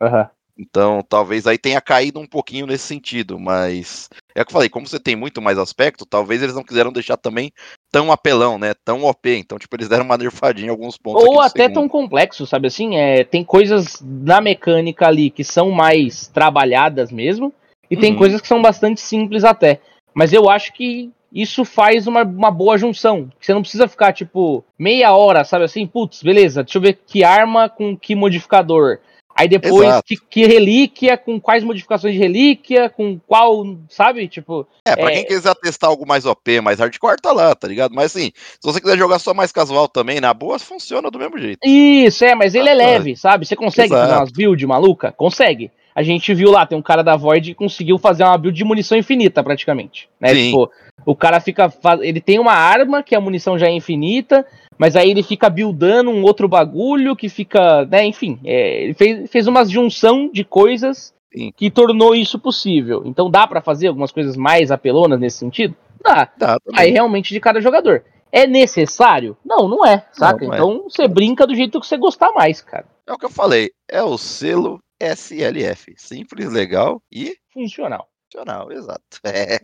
[0.00, 0.26] Uhum.
[0.58, 4.68] Então, talvez aí tenha caído um pouquinho nesse sentido, mas é o que eu falei,
[4.68, 7.50] como você tem muito mais aspecto, talvez eles não quiseram deixar também
[7.90, 8.74] tão apelão, né?
[8.84, 9.30] Tão OP.
[9.30, 11.24] Então, tipo, eles deram uma nerfadinha em alguns pontos.
[11.24, 11.74] Ou até segundo.
[11.74, 12.96] tão complexo, sabe assim?
[12.96, 17.52] É, tem coisas na mecânica ali que são mais trabalhadas mesmo,
[17.90, 18.00] e uhum.
[18.00, 19.80] tem coisas que são bastante simples até.
[20.14, 23.30] Mas eu acho que isso faz uma, uma boa junção.
[23.40, 25.86] Você não precisa ficar, tipo, meia hora, sabe assim?
[25.86, 28.98] Putz, beleza, deixa eu ver que arma com que modificador
[29.34, 34.28] Aí depois, que, que, relíquia, com quais modificações de relíquia, com qual, sabe?
[34.28, 34.66] Tipo.
[34.86, 35.14] É, pra é...
[35.14, 37.94] quem quiser testar algo mais OP, mais hardcore, tá lá, tá ligado?
[37.94, 41.38] Mas assim, se você quiser jogar só mais casual também, na boa, funciona do mesmo
[41.38, 41.58] jeito.
[41.64, 43.46] Isso, é, mas ele é leve, sabe?
[43.46, 44.08] Você consegue Exato.
[44.08, 45.12] fazer umas builds maluca?
[45.12, 45.70] Consegue.
[45.94, 48.64] A gente viu lá, tem um cara da Void que conseguiu fazer uma build de
[48.64, 50.08] munição infinita, praticamente.
[50.18, 50.34] Né?
[50.34, 50.46] Sim.
[50.46, 50.70] Tipo,
[51.04, 51.72] o cara fica.
[52.00, 54.46] Ele tem uma arma que a munição já é infinita,
[54.82, 59.30] mas aí ele fica buildando um outro bagulho que fica, né, enfim, é, ele fez,
[59.30, 61.52] fez uma junção de coisas Sim.
[61.56, 63.04] que tornou isso possível.
[63.06, 65.76] Então dá para fazer algumas coisas mais apelonas nesse sentido?
[66.02, 66.28] Dá.
[66.36, 68.02] dá aí realmente de cada jogador.
[68.32, 69.36] É necessário?
[69.44, 70.40] Não, não é, saca?
[70.40, 70.56] Não, não é.
[70.56, 70.90] então é.
[70.90, 72.86] você brinca do jeito que você gostar mais, cara.
[73.06, 75.94] É o que eu falei, é o selo SLF.
[75.96, 78.08] Simples, legal e funcional.
[78.32, 79.20] Funcional, exato.
[79.24, 79.58] É.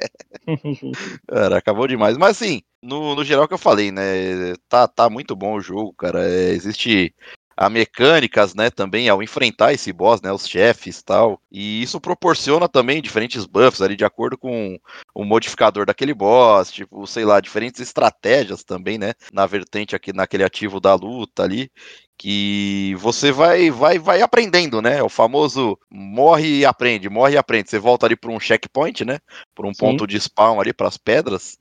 [1.27, 2.19] cara, acabou demais.
[2.19, 4.55] Mas assim, no, no geral que eu falei, né?
[4.69, 6.29] Tá, tá muito bom o jogo, cara.
[6.29, 7.15] É, existe
[7.57, 11.41] a mecânicas, né, também ao enfrentar esse boss, né, os chefes tal.
[11.51, 14.79] E isso proporciona também diferentes buffs ali de acordo com
[15.13, 20.45] o modificador daquele boss, tipo, sei lá, diferentes estratégias também, né, na vertente aqui naquele
[20.45, 21.69] ativo da luta ali,
[22.19, 25.03] que você vai vai vai aprendendo, né?
[25.03, 27.71] O famoso morre e aprende, morre e aprende.
[27.71, 29.21] Você volta ali para um checkpoint, né?
[29.55, 29.79] Por um Sim.
[29.79, 31.57] ponto de spawn ali para as pedras.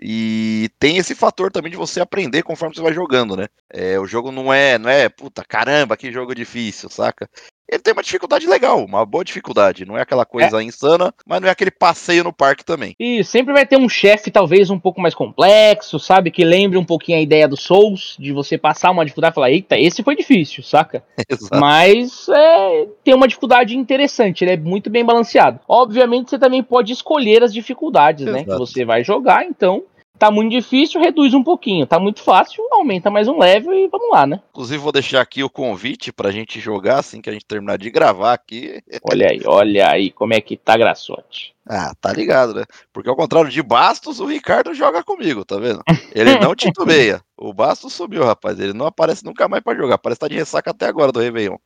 [0.00, 3.48] E tem esse fator também de você aprender conforme você vai jogando, né?
[3.72, 7.28] É, o jogo não é, não é, puta, caramba, que jogo difícil, saca?
[7.68, 9.84] Ele tem uma dificuldade legal, uma boa dificuldade.
[9.84, 10.64] Não é aquela coisa é.
[10.64, 12.94] insana, mas não é aquele passeio no parque também.
[12.98, 16.30] E sempre vai ter um chefe, talvez, um pouco mais complexo, sabe?
[16.30, 19.50] Que lembre um pouquinho a ideia do Souls, de você passar uma dificuldade e falar,
[19.50, 21.02] eita, esse foi difícil, saca?
[21.28, 21.60] Exato.
[21.60, 25.58] Mas é, tem uma dificuldade interessante, ele é muito bem balanceado.
[25.68, 28.36] Obviamente, você também pode escolher as dificuldades, Exato.
[28.36, 28.44] né?
[28.44, 29.84] Que você vai jogar, então
[30.18, 31.86] Tá muito difícil, reduz um pouquinho.
[31.86, 34.40] Tá muito fácil, aumenta mais um level e vamos lá, né?
[34.50, 37.90] Inclusive, vou deixar aqui o convite pra gente jogar assim que a gente terminar de
[37.90, 38.82] gravar aqui.
[39.10, 41.54] Olha aí, olha aí como é que tá graçote.
[41.68, 42.64] Ah, tá ligado, né?
[42.92, 45.82] Porque ao contrário de Bastos, o Ricardo joga comigo, tá vendo?
[46.14, 47.20] Ele não titubeia.
[47.36, 48.60] O Bastos subiu, rapaz.
[48.60, 49.98] Ele não aparece nunca mais para jogar.
[49.98, 51.56] Parece estar tá de ressaca até agora do Réveillon.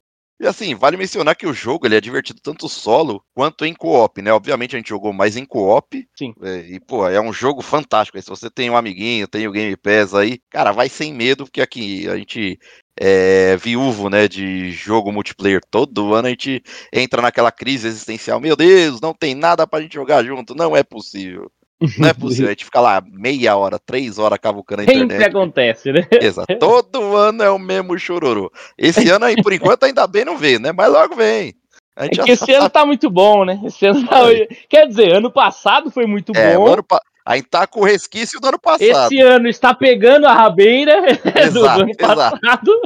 [0.40, 4.22] E assim, vale mencionar que o jogo ele é divertido tanto solo quanto em co-op,
[4.22, 4.32] né?
[4.32, 6.08] Obviamente a gente jogou mais em co-op.
[6.16, 6.32] Sim.
[6.42, 8.18] É, e, pô, é um jogo fantástico.
[8.20, 11.60] se você tem um amiguinho, tem o Game Pass aí, cara, vai sem medo, porque
[11.60, 12.58] aqui a gente
[12.98, 15.60] é viúvo, né, de jogo multiplayer.
[15.70, 18.40] Todo ano a gente entra naquela crise existencial.
[18.40, 20.54] Meu Deus, não tem nada pra gente jogar junto.
[20.54, 21.52] Não é possível.
[21.98, 25.10] Não é possível, a gente fica lá meia hora, três horas cavucando a internet.
[25.12, 26.06] Sempre acontece, né?
[26.20, 26.58] Exato.
[26.58, 28.52] Todo ano é o mesmo chororô.
[28.76, 30.72] Esse ano aí, por enquanto, ainda bem não vê, né?
[30.72, 31.54] Mas logo vem.
[31.96, 32.54] É que esse sabe.
[32.54, 33.60] ano tá muito bom, né?
[33.64, 34.20] Esse ano tá...
[34.68, 36.66] Quer dizer, ano passado foi muito é, bom.
[36.66, 37.00] Ano pa...
[37.24, 39.12] Aí tá com o resquício do ano passado.
[39.12, 41.02] Esse ano está pegando a rabeira
[41.36, 42.80] exato, do ano passado.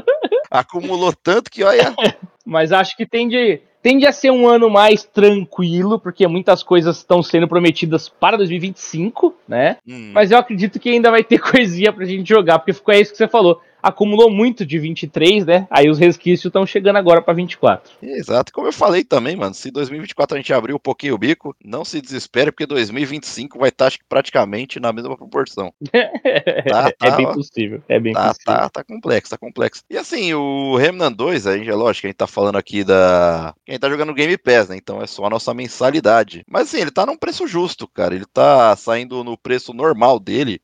[0.50, 1.94] Acumulou tanto que, olha.
[2.44, 6.96] Mas acho que tem de Tende a ser um ano mais tranquilo, porque muitas coisas
[6.96, 9.76] estão sendo prometidas para 2025, né?
[9.86, 10.10] Hum.
[10.14, 13.18] Mas eu acredito que ainda vai ter coisinha pra gente jogar, porque ficou isso que
[13.18, 15.66] você falou acumulou muito de 23, né?
[15.70, 17.92] Aí os resquícios estão chegando agora para 24.
[18.02, 21.54] Exato, como eu falei também, mano, se 2024 a gente abrir um pouquinho o bico,
[21.62, 25.72] não se desespere, porque 2025 vai estar praticamente na mesma proporção.
[26.66, 28.54] tá, tá, é bem ó, possível, é bem tá, possível.
[28.54, 29.82] Tá, tá complexo, tá complexo.
[29.90, 33.54] E assim, o Remnant 2, a gente, é lógico, a gente tá falando aqui da...
[33.66, 34.76] Quem tá jogando Game Pass, né?
[34.76, 36.42] Então é só a nossa mensalidade.
[36.48, 38.14] Mas assim, ele tá num preço justo, cara.
[38.14, 40.60] Ele tá saindo no preço normal dele,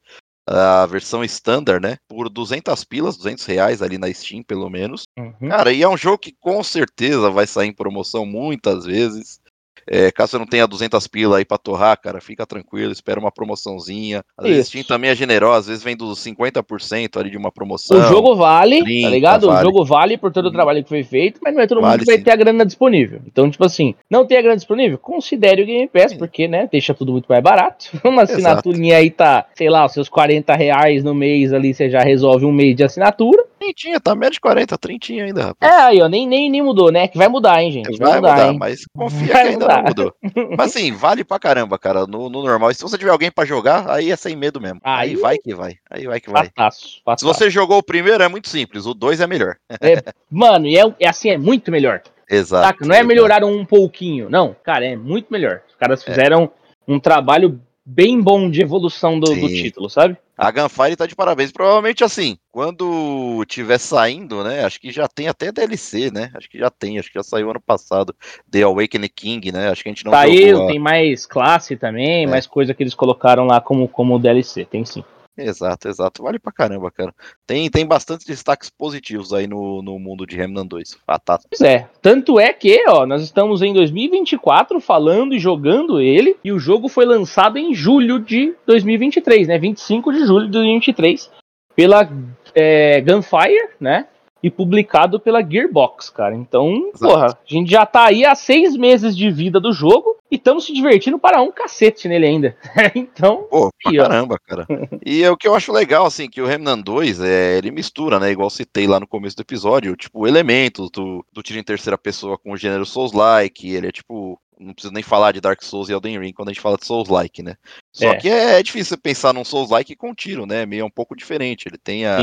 [0.50, 1.96] a versão standard, né?
[2.08, 5.04] Por 200 pilas, 200 reais ali na Steam, pelo menos.
[5.16, 5.48] Uhum.
[5.48, 9.40] Cara, e é um jogo que com certeza vai sair em promoção muitas vezes.
[9.86, 13.30] É, caso você não tenha 200 pila aí pra torrar, cara, fica tranquilo, espera uma
[13.30, 14.24] promoçãozinha.
[14.36, 14.54] Às Isso.
[14.54, 17.98] vezes Steam também é generosa, às vezes vem dos 50% ali de uma promoção.
[17.98, 19.46] O jogo vale, 30, tá ligado?
[19.46, 19.58] Vale.
[19.58, 21.92] O jogo vale por todo o trabalho que foi feito, mas não é todo vale,
[21.92, 22.24] mundo que vai sim.
[22.24, 23.20] ter a grana disponível.
[23.26, 24.98] Então, tipo assim, não tem a grana disponível?
[24.98, 26.18] Considere o Game Pass, sim.
[26.18, 27.86] porque, né, deixa tudo muito mais barato.
[28.04, 32.00] Uma assinaturinha aí tá, sei lá, os seus 40 reais no mês ali, você já
[32.00, 33.44] resolve um mês de assinatura.
[33.61, 35.70] Trintinha, tá menos de 40, trintinha ainda, rapaz.
[35.70, 37.07] É, aí, ó, nem, nem, nem mudou, né?
[37.07, 37.99] Que vai mudar, hein, gente?
[37.99, 39.77] Vai, vai mudar, mudar mas confia vai que ainda mudar.
[39.77, 40.14] não mudou.
[40.57, 42.70] Mas assim, vale pra caramba, cara, no, no normal.
[42.70, 44.81] E se você tiver alguém pra jogar, aí é sem medo mesmo.
[44.83, 45.77] Aí, aí vai que vai.
[45.90, 46.46] Aí vai que vai.
[46.46, 47.27] Fataço, fataço.
[47.27, 48.87] Se você jogou o primeiro, é muito simples.
[48.87, 49.57] O dois é melhor.
[49.83, 52.01] É, mano, e é, é assim, é muito melhor.
[52.31, 52.66] Exato.
[52.66, 52.87] Saca?
[52.87, 54.31] Não é melhorar um pouquinho.
[54.31, 55.61] Não, cara, é muito melhor.
[55.68, 56.05] Os caras é.
[56.05, 56.51] fizeram é.
[56.87, 60.16] um trabalho bem bom de evolução do, do, título, sabe?
[60.38, 61.50] A Gunfire tá de parabéns.
[61.50, 64.64] Provavelmente assim, quando tiver saindo, né?
[64.64, 66.31] Acho que já tem até DLC, né?
[66.35, 68.14] Acho que já tem, acho que já saiu ano passado.
[68.50, 69.68] The Awakening King, né?
[69.68, 72.26] Acho que a gente não Saiu, tem mais classe também, é.
[72.26, 75.05] mais coisa que eles colocaram lá como, como DLC, tem sim.
[75.36, 76.22] Exato, exato.
[76.22, 77.14] Vale pra caramba, cara.
[77.46, 80.98] Tem, tem bastante destaques positivos aí no, no mundo de Remnant 2.
[81.06, 81.46] Fato.
[81.48, 81.88] Pois é.
[82.02, 86.88] Tanto é que, ó, nós estamos em 2024 falando e jogando ele, e o jogo
[86.88, 89.58] foi lançado em julho de 2023, né?
[89.58, 91.30] 25 de julho de 2023,
[91.74, 92.08] pela
[92.54, 94.06] é, Gunfire, né?
[94.42, 96.35] E publicado pela Gearbox, cara.
[96.35, 96.98] Então, Exato.
[96.98, 100.64] porra, a gente já tá aí há seis meses de vida do jogo e estamos
[100.64, 102.57] se divertindo para um cacete nele ainda.
[102.94, 103.46] então.
[103.50, 104.66] Pô, pra caramba, cara.
[105.05, 108.18] e é o que eu acho legal, assim, que o Remnant 2, é, ele mistura,
[108.18, 108.31] né?
[108.31, 112.38] Igual citei lá no começo do episódio, tipo, elementos do, do tiro em terceira pessoa
[112.38, 113.70] com o gênero Souls-like.
[113.70, 116.53] Ele é tipo não preciso nem falar de Dark Souls e Elden Ring quando a
[116.53, 117.57] gente fala de Souls-like, né?
[117.92, 118.16] Só é.
[118.16, 120.66] que é, é, difícil pensar num Souls-like com tiro, né?
[120.66, 121.66] Meio um pouco diferente.
[121.66, 122.18] Ele tem a,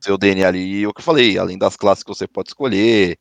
[0.00, 3.16] seu DNA ali, o que eu falei, além das classes que você pode escolher,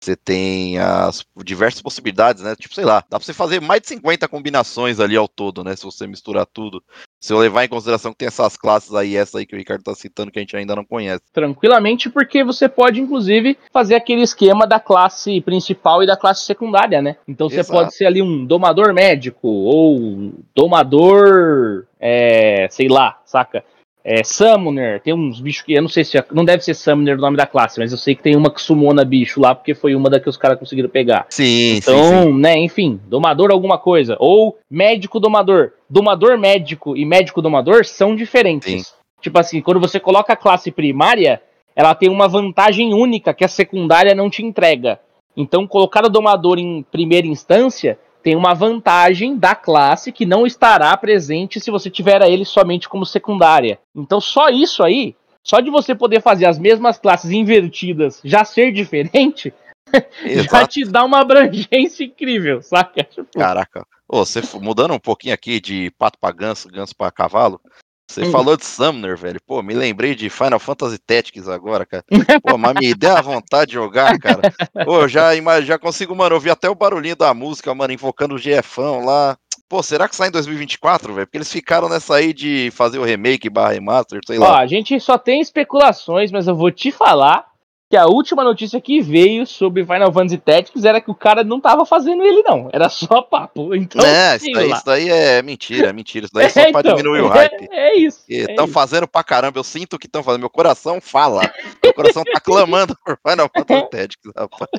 [0.00, 2.56] você tem as diversas possibilidades, né?
[2.56, 5.76] Tipo, sei lá, dá pra você fazer mais de 50 combinações ali ao todo, né?
[5.76, 6.82] Se você misturar tudo.
[7.20, 9.84] Se eu levar em consideração que tem essas classes aí, essa aí que o Ricardo
[9.84, 11.22] tá citando, que a gente ainda não conhece.
[11.32, 17.02] Tranquilamente, porque você pode, inclusive, fazer aquele esquema da classe principal e da classe secundária,
[17.02, 17.16] né?
[17.28, 21.84] Então você pode ser ali um domador médico, ou domador.
[22.00, 23.62] É, sei lá, saca?
[24.02, 26.22] É, Summoner, tem uns bichos que eu não sei se.
[26.32, 28.60] Não deve ser Summoner o nome da classe, mas eu sei que tem uma que
[28.60, 31.26] sumona bicho lá, porque foi uma da que os caras conseguiram pegar.
[31.28, 32.40] Sim, então, sim, sim.
[32.40, 34.16] né, enfim, domador alguma coisa.
[34.18, 35.72] Ou médico domador.
[35.88, 38.86] Domador médico e médico domador são diferentes.
[38.86, 38.94] Sim.
[39.20, 41.42] Tipo assim, quando você coloca a classe primária,
[41.76, 44.98] ela tem uma vantagem única que a secundária não te entrega.
[45.36, 50.96] Então, colocar o domador em primeira instância tem uma vantagem da classe que não estará
[50.96, 53.78] presente se você tiver ele somente como secundária.
[53.94, 58.72] Então só isso aí, só de você poder fazer as mesmas classes invertidas já ser
[58.72, 59.52] diferente,
[60.50, 63.06] já te dá uma abrangência incrível, saca?
[63.32, 63.86] Caraca.
[64.08, 67.60] Oh, você mudando um pouquinho aqui de pato para ganso, ganso para cavalo,
[68.10, 68.30] você hum.
[68.30, 69.40] falou de Summoner, velho.
[69.46, 72.04] Pô, me lembrei de Final Fantasy Tactics agora, cara.
[72.42, 74.52] Pô, mas me deu a vontade de jogar, cara.
[74.84, 79.04] Pô, já, já consigo, mano, ouvir até o barulhinho da música, mano, invocando o GFão
[79.04, 79.36] lá.
[79.68, 81.26] Pô, será que sai em 2024, velho?
[81.26, 84.54] Porque eles ficaram nessa aí de fazer o remake barra remaster, sei lá.
[84.54, 87.49] Ó, a gente só tem especulações, mas eu vou te falar
[87.90, 91.60] que a última notícia que veio sobre Final Fantasy Tactics era que o cara não
[91.60, 92.70] tava fazendo ele, não.
[92.72, 93.74] Era só papo.
[93.74, 96.24] Então, é, isso daí, isso daí, é mentira, é mentira.
[96.24, 97.68] Isso daí é só é, pra então, diminuir o hype.
[97.68, 98.22] É, é isso.
[98.28, 99.58] Estão é fazendo pra caramba.
[99.58, 100.42] Eu sinto que estão fazendo.
[100.42, 101.42] Meu coração fala.
[101.82, 104.70] Meu coração tá clamando por Final Fantasy Tactics, rapaz.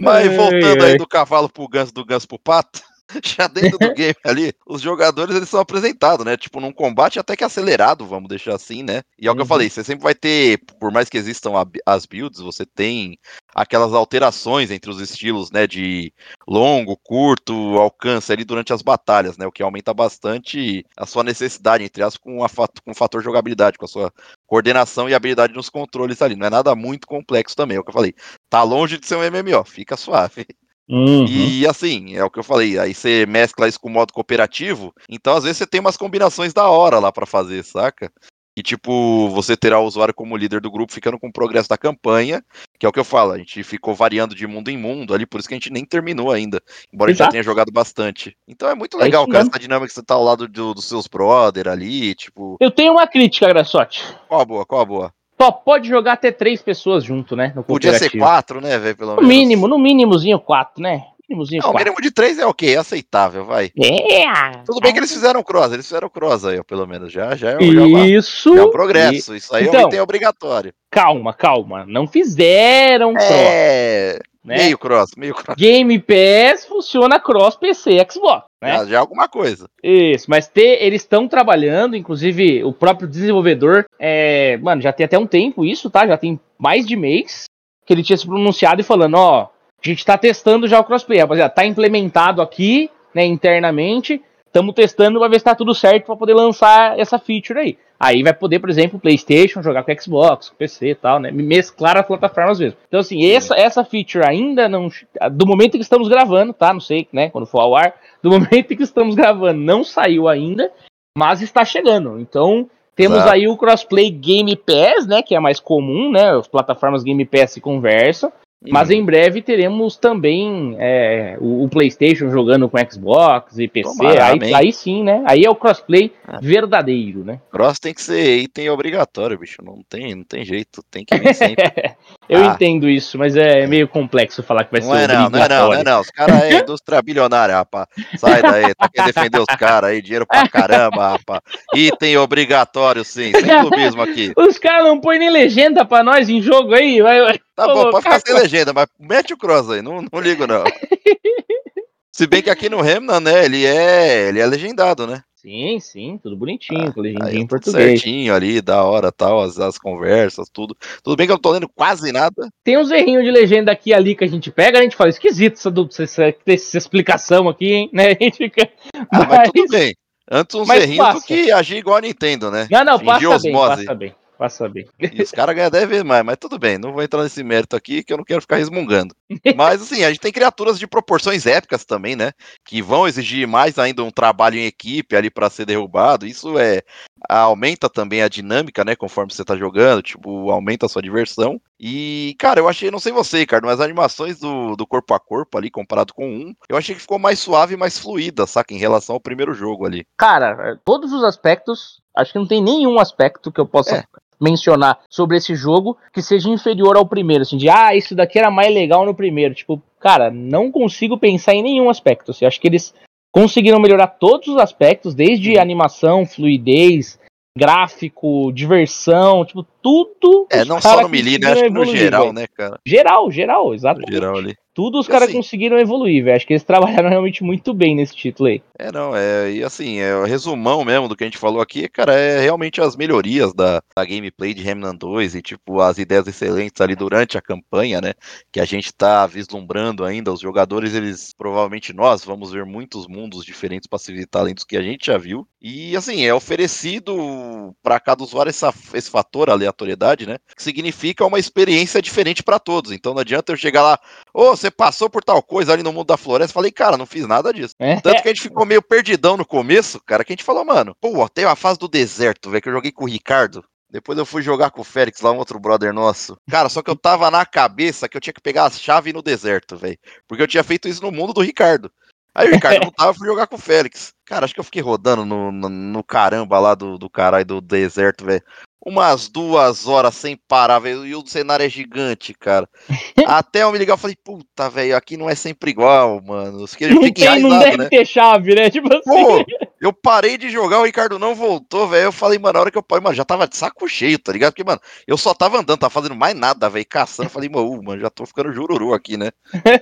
[0.00, 2.80] Mas voltando aí do cavalo pro ganso, do ganso pro pato.
[3.24, 6.36] já dentro do game ali, os jogadores eles são apresentados, né?
[6.36, 9.02] Tipo, num combate até que acelerado, vamos deixar assim, né?
[9.18, 9.48] E é o que eu uhum.
[9.48, 11.52] falei, você sempre vai ter, por mais que existam
[11.86, 13.18] as builds, você tem
[13.54, 15.66] aquelas alterações entre os estilos, né?
[15.66, 16.12] De
[16.46, 19.46] longo, curto, alcance ali durante as batalhas, né?
[19.46, 23.78] O que aumenta bastante a sua necessidade, entre as com, a, com o fator jogabilidade,
[23.78, 24.12] com a sua
[24.46, 26.36] coordenação e habilidade nos controles ali.
[26.36, 28.14] Não é nada muito complexo também, é o que eu falei.
[28.48, 30.46] Tá longe de ser um MMO, fica suave.
[30.88, 31.26] Uhum.
[31.26, 34.92] E assim, é o que eu falei, aí você mescla isso com o modo cooperativo,
[35.08, 38.10] então às vezes você tem umas combinações da hora lá para fazer, saca?
[38.54, 41.78] E tipo, você terá o usuário como líder do grupo ficando com o progresso da
[41.78, 42.44] campanha,
[42.78, 45.24] que é o que eu falo, a gente ficou variando de mundo em mundo ali,
[45.24, 46.60] por isso que a gente nem terminou ainda,
[46.92, 47.22] embora Exato.
[47.22, 48.36] a gente já tenha jogado bastante.
[48.46, 50.74] Então é muito é legal, é cara, essa dinâmica que você tá ao lado do,
[50.74, 52.58] dos seus brother ali, tipo.
[52.60, 54.04] Eu tenho uma crítica, Graçote.
[54.28, 55.14] Qual a boa, qual a boa?
[55.42, 57.52] Só pode jogar até três pessoas junto, né?
[57.54, 58.96] No Podia ser quatro, né, velho?
[58.96, 59.28] Pelo no menos.
[59.28, 61.04] mínimo, no mínimozinho quatro, né?
[61.28, 61.76] Mínimozinho não, quatro.
[61.76, 63.72] o mínimo de três é ok, é aceitável, vai.
[63.76, 64.58] É.
[64.64, 67.12] Tudo bem que eles fizeram cross, eles fizeram cross aí, pelo menos.
[67.12, 68.54] Já, já, é, Isso.
[68.54, 69.34] Já é um progresso.
[69.34, 70.72] Isso aí então, é um item obrigatório.
[70.90, 71.84] Calma, calma.
[71.86, 73.30] Não fizeram cross.
[73.30, 74.18] É.
[74.44, 74.56] Né?
[74.56, 75.56] Meio cross, meio cross.
[75.56, 78.51] Game Pass funciona cross PC Xbox.
[78.62, 78.86] Né?
[78.86, 79.68] Já, é alguma coisa.
[79.82, 85.18] Isso, mas ter, eles estão trabalhando, inclusive o próprio desenvolvedor, é, mano, já tem até
[85.18, 86.06] um tempo isso, tá?
[86.06, 87.46] Já tem mais de mês
[87.84, 89.48] que ele tinha se pronunciado e falando, ó,
[89.84, 95.18] a gente tá testando já o crossplay, rapaziada, tá implementado aqui, né, internamente, estamos testando
[95.18, 97.78] para ver se tá tudo certo para poder lançar essa feature aí.
[97.98, 101.30] Aí vai poder, por exemplo, PlayStation jogar com Xbox, com PC e tal, né?
[101.30, 102.76] Mesclar as plataformas mesmo.
[102.86, 104.88] Então, assim, essa, essa feature ainda não.
[105.30, 106.72] Do momento que estamos gravando, tá?
[106.72, 107.30] Não sei, né?
[107.30, 107.94] Quando for ao ar.
[108.22, 110.70] Do momento que estamos gravando, não saiu ainda,
[111.16, 112.20] mas está chegando.
[112.20, 113.32] Então, temos Exato.
[113.32, 115.22] aí o crossplay Game Pass, né?
[115.22, 116.36] Que é mais comum, né?
[116.36, 118.32] As plataformas Game Pass se conversam.
[118.70, 118.96] Mas uhum.
[118.96, 123.96] em breve teremos também é, o, o, PlayStation jogando com Xbox e PC.
[123.96, 125.22] Tomara, aí, aí, sim, né?
[125.26, 126.38] Aí é o crossplay é.
[126.40, 127.40] verdadeiro, né?
[127.50, 129.62] Cross tem que ser item obrigatório, bicho.
[129.64, 130.82] Não tem, não tem jeito.
[130.90, 131.64] Tem que vir sempre.
[132.32, 132.54] Eu ah.
[132.54, 135.48] entendo isso, mas é meio complexo falar que vai não ser é não, não é
[135.48, 136.00] não, não é não.
[136.00, 137.86] Os caras é indústria bilionária, rapaz.
[138.16, 141.42] Sai daí, tá querendo defender os caras aí, dinheiro pra caramba, rapaz.
[141.74, 144.32] Item obrigatório, sim, sem clubismo aqui.
[144.34, 147.38] Os caras não põem nem legenda pra nós em jogo aí, vai.
[147.54, 150.64] tá bom, pode ficar sem legenda, mas mete o cross aí, não, não ligo não.
[152.10, 155.22] Se bem que aqui no Remnant, né, ele é, ele é legendado, né?
[155.42, 158.00] Sim, sim, tudo bonitinho, ah, em português.
[158.00, 160.76] Certinho ali, da hora, tal, as, as conversas, tudo.
[161.02, 162.48] Tudo bem que eu não tô lendo quase nada.
[162.62, 165.10] Tem uns errinhos de legenda aqui e ali que a gente pega, a gente fala,
[165.10, 167.90] esquisito essa, essa, essa explicação aqui, hein?
[167.92, 168.12] Né?
[168.22, 168.70] A gente fica.
[168.94, 169.28] Ah, mas...
[169.28, 169.96] mas tudo bem.
[170.30, 172.68] Antes uns errinhos do que agir igual a Nintendo, né?
[172.70, 174.88] Não, não, Fingir passa bem, passa bem pra saber.
[174.98, 177.76] E os caras ganham 10 vezes mais, mas tudo bem, não vou entrar nesse mérito
[177.76, 179.14] aqui que eu não quero ficar resmungando.
[179.56, 182.32] Mas assim, a gente tem criaturas de proporções épicas também, né?
[182.64, 186.26] Que vão exigir mais ainda um trabalho em equipe ali para ser derrubado.
[186.26, 186.82] Isso é
[187.28, 188.96] aumenta também a dinâmica, né?
[188.96, 191.60] Conforme você tá jogando, tipo, aumenta a sua diversão.
[191.78, 195.20] E, cara, eu achei, não sei você, Ricardo, mas as animações do, do corpo a
[195.20, 198.74] corpo ali, comparado com um, eu achei que ficou mais suave e mais fluida, saca?
[198.74, 200.04] Em relação ao primeiro jogo ali.
[200.16, 204.04] Cara, todos os aspectos, acho que não tem nenhum aspecto que eu possa é
[204.42, 208.50] mencionar sobre esse jogo que seja inferior ao primeiro, assim, de ah, isso daqui era
[208.50, 209.54] mais legal no primeiro.
[209.54, 212.32] Tipo, cara, não consigo pensar em nenhum aspecto.
[212.32, 212.92] Assim, acho que eles
[213.32, 217.18] conseguiram melhorar todos os aspectos, desde animação, fluidez,
[217.56, 220.46] gráfico, diversão, tipo, tudo.
[220.50, 221.52] É, não só no Melee, né?
[221.52, 222.32] Acho que no geral, véio.
[222.32, 222.78] né, cara?
[222.86, 224.10] Geral, geral, exatamente.
[224.10, 224.56] No geral ali.
[224.74, 226.36] Tudo os caras assim, conseguiram evoluir, velho.
[226.36, 228.62] Acho que eles trabalharam realmente muito bem nesse título aí.
[228.78, 231.88] É, não, é, e assim, é o resumão mesmo do que a gente falou aqui,
[231.88, 236.26] cara, é realmente as melhorias da, da gameplay de Remnant 2 e, tipo, as ideias
[236.26, 238.14] excelentes ali durante a campanha, né,
[238.50, 243.44] que a gente tá vislumbrando ainda, os jogadores, eles, provavelmente nós, vamos ver muitos mundos
[243.44, 247.76] diferentes para se visitar além dos que a gente já viu, e, assim, é oferecido
[247.82, 252.90] para cada usuário essa, esse fator aleatoriedade, né, que significa uma experiência diferente para todos,
[252.90, 253.98] então não adianta eu chegar lá,
[254.34, 256.54] ô, oh, você passou por tal coisa ali no mundo da floresta.
[256.54, 257.74] Falei, cara, não fiz nada disso.
[257.78, 258.00] É.
[258.00, 260.96] Tanto que a gente ficou meio perdidão no começo, cara, que a gente falou, mano,
[261.00, 263.64] pô, tem a fase do deserto, velho, que eu joguei com o Ricardo.
[263.90, 266.38] Depois eu fui jogar com o Félix, lá um outro brother nosso.
[266.50, 269.20] Cara, só que eu tava na cabeça que eu tinha que pegar a chave no
[269.20, 269.98] deserto, velho.
[270.26, 271.92] Porque eu tinha feito isso no mundo do Ricardo.
[272.34, 274.14] Aí o Ricardo não tava, fui jogar com o Félix.
[274.24, 277.60] Cara, acho que eu fiquei rodando no, no, no caramba lá do, do caralho do
[277.60, 278.42] deserto, velho
[278.84, 281.06] umas duas horas sem parar, velho.
[281.06, 282.68] E o cenário é gigante, cara.
[283.26, 286.62] Até eu me ligar, eu falei, puta, velho, aqui não é sempre igual, mano.
[286.62, 287.88] Os que não, tem, não deve né?
[287.88, 288.68] ter chave, né?
[288.70, 289.02] Tipo assim.
[289.04, 289.44] Pô,
[289.80, 292.04] eu parei de jogar, o Ricardo não voltou, velho.
[292.04, 294.32] Eu falei, mano, na hora que eu parei, mano, já tava de saco cheio, tá
[294.32, 294.52] ligado?
[294.52, 297.30] Porque, mano, eu só tava andando, tava fazendo mais nada, velho, caçando.
[297.30, 299.30] falei, mano, mano, já tô ficando jururu aqui, né?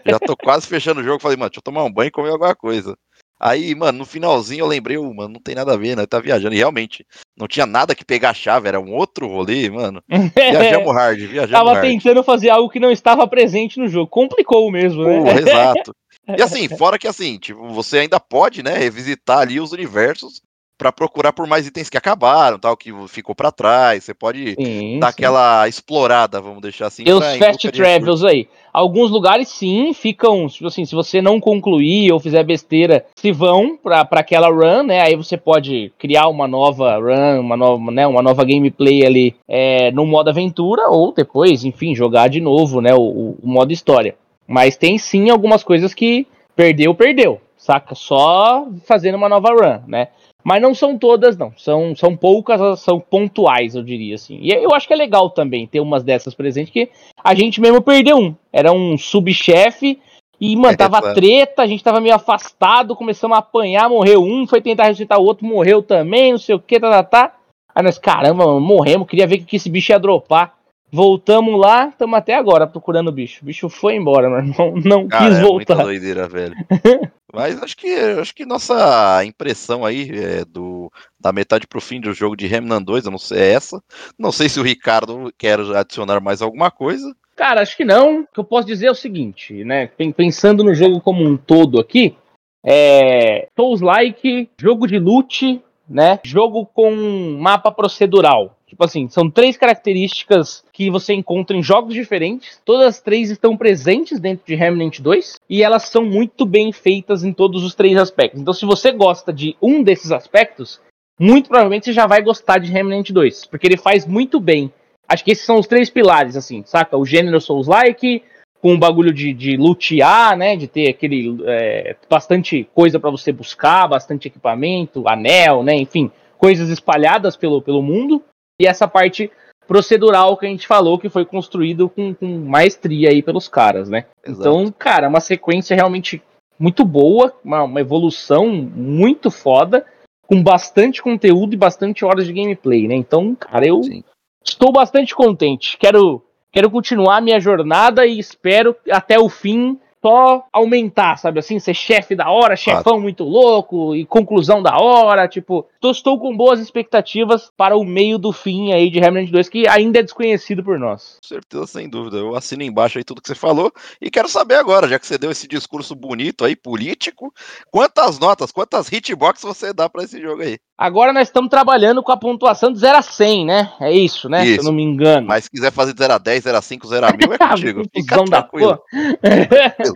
[0.07, 1.23] Já tô quase fechando o jogo.
[1.23, 2.97] Falei, mano, deixa eu tomar um banho e comer alguma coisa.
[3.41, 6.05] Aí, mano, no finalzinho eu lembrei, oh, mano, não tem nada a ver, né?
[6.05, 6.55] Tá viajando.
[6.55, 7.07] E realmente,
[7.39, 10.03] não tinha nada que pegar a chave, era um outro rolê, mano.
[10.37, 11.87] Viajamos hard, viajamos Tava hard.
[11.87, 14.11] tentando fazer algo que não estava presente no jogo.
[14.11, 15.21] Complicou mesmo, né?
[15.23, 15.95] Pô, exato.
[16.37, 20.41] E assim, fora que assim, tipo, você ainda pode, né, revisitar ali os universos
[20.81, 24.03] para procurar por mais itens que acabaram, tal, que ficou para trás.
[24.03, 25.13] Você pode sim, dar sim.
[25.13, 27.05] aquela explorada, vamos deixar assim.
[27.07, 28.49] E os fast travels aí.
[28.73, 33.77] Alguns lugares sim ficam, tipo assim, se você não concluir ou fizer besteira, se vão
[33.77, 35.03] para aquela run, né?
[35.03, 39.91] Aí você pode criar uma nova run, uma nova, né, uma nova gameplay ali é,
[39.91, 44.15] no modo aventura ou depois, enfim, jogar de novo, né, o, o modo história.
[44.49, 46.27] Mas tem sim algumas coisas que
[46.57, 47.95] perdeu, perdeu, saca?
[47.95, 50.09] Só fazendo uma nova run, né?
[50.43, 51.53] Mas não são todas, não.
[51.57, 54.39] São, são poucas, são pontuais, eu diria assim.
[54.41, 56.91] E eu acho que é legal também ter umas dessas presentes, que
[57.23, 58.35] a gente mesmo perdeu um.
[58.53, 60.01] Era um subchefe
[60.41, 64.63] e, mano, tava treta, a gente tava meio afastado, começamos a apanhar, morreu um, foi
[64.63, 67.35] tentar ressuscitar o outro, morreu também, não sei o que, tá, tá, tá.
[67.75, 70.55] Aí nós, caramba, morremos, queria ver que esse bicho ia dropar.
[70.93, 73.43] Voltamos lá, estamos até agora procurando o bicho.
[73.43, 75.77] O bicho foi embora, mas não, não Cara, quis é voltar.
[75.77, 76.57] Muita doideira, velho.
[77.33, 82.13] mas acho que acho que nossa impressão aí é do da metade pro fim do
[82.13, 83.83] jogo de Remnant 2, eu não sei é essa.
[84.19, 87.15] Não sei se o Ricardo quer adicionar mais alguma coisa.
[87.37, 88.21] Cara, acho que não.
[88.21, 89.87] O que eu posso dizer é o seguinte, né?
[90.17, 92.17] Pensando no jogo como um todo aqui,
[92.65, 96.21] é Souls-like, jogo de loot, né?
[96.23, 98.57] Jogo com mapa procedural.
[98.67, 102.61] Tipo assim, são três características que você encontra em jogos diferentes.
[102.65, 107.25] Todas as três estão presentes dentro de Remnant 2 e elas são muito bem feitas
[107.25, 108.41] em todos os três aspectos.
[108.41, 110.81] Então, se você gosta de um desses aspectos,
[111.19, 114.73] muito provavelmente você já vai gostar de Remnant 2, porque ele faz muito bem.
[115.09, 116.97] Acho que esses são os três pilares, assim, saca?
[116.97, 118.23] O gênero Souls-like,
[118.61, 120.57] com o bagulho de, de lutear, né?
[120.57, 125.75] De ter aquele é, bastante coisa para você buscar, bastante equipamento, anel, né?
[125.75, 128.23] Enfim, coisas espalhadas pelo, pelo mundo
[128.61, 129.31] e essa parte
[129.67, 134.07] procedural que a gente falou, que foi construído com, com maestria aí pelos caras, né?
[134.27, 134.41] Exato.
[134.41, 136.21] Então, cara, uma sequência realmente
[136.59, 139.87] muito boa, uma, uma evolução muito foda,
[140.27, 142.95] com bastante conteúdo e bastante horas de gameplay, né?
[142.95, 144.05] Então, cara, eu Sim.
[144.45, 145.79] estou bastante contente.
[145.79, 146.23] Quero,
[146.53, 151.59] quero continuar minha jornada e espero até o fim só aumentar, sabe assim?
[151.59, 153.01] Ser chefe da hora, chefão ah.
[153.01, 155.29] muito louco e conclusão da hora.
[155.29, 159.49] Tipo, tô, estou com boas expectativas para o meio do fim aí de Remnant 2,
[159.49, 161.19] que ainda é desconhecido por nós.
[161.23, 162.17] Com certeza, sem dúvida.
[162.17, 165.19] Eu assino embaixo aí tudo que você falou e quero saber agora, já que você
[165.19, 167.33] deu esse discurso bonito aí, político,
[167.71, 170.59] quantas notas, quantas hitbox você dá para esse jogo aí?
[170.81, 173.73] Agora nós estamos trabalhando com a pontuação de 0 a 100, né?
[173.83, 174.47] É isso, né?
[174.47, 174.55] Isso.
[174.55, 175.27] Se eu não me engano.
[175.27, 177.37] Mas se quiser fazer de 0 a 10, 0 a 5, 0 a 1000, é
[177.51, 177.83] contigo.
[177.95, 178.79] Fica da porra.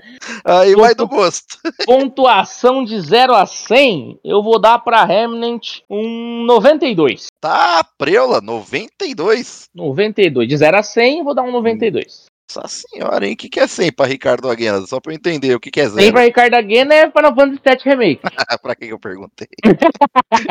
[0.45, 0.81] Aí Pontu...
[0.81, 1.59] vai do gosto.
[1.87, 7.27] Pontuação de 0 a 100, eu vou dar para Remnant um 92.
[7.41, 9.69] Tá, preula, 92.
[9.75, 10.49] 92.
[10.49, 12.27] De 0 a 100, vou dar um 92.
[12.55, 13.33] Nossa senhora, hein?
[13.33, 14.87] O que, que é 100 pra Ricardo Aguena?
[14.87, 16.01] Só pra eu entender o que, que é 0.
[16.01, 18.23] 100 pra Ricardo Aguena é Final Fantasy VII Remake.
[18.63, 19.49] pra que, eu perguntei?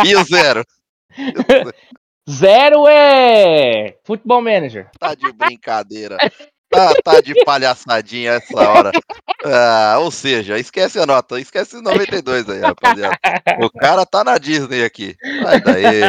[0.06, 0.66] e o 0?
[2.30, 4.89] Zero é Futebol Manager.
[4.98, 6.18] Tá de brincadeira.
[6.74, 8.92] Tá, tá de palhaçadinha essa hora.
[9.46, 13.18] Ah, ou seja, esquece a nota, esquece 92 aí, rapaziada.
[13.62, 15.16] O cara tá na Disney aqui.
[15.44, 16.02] Vai daí.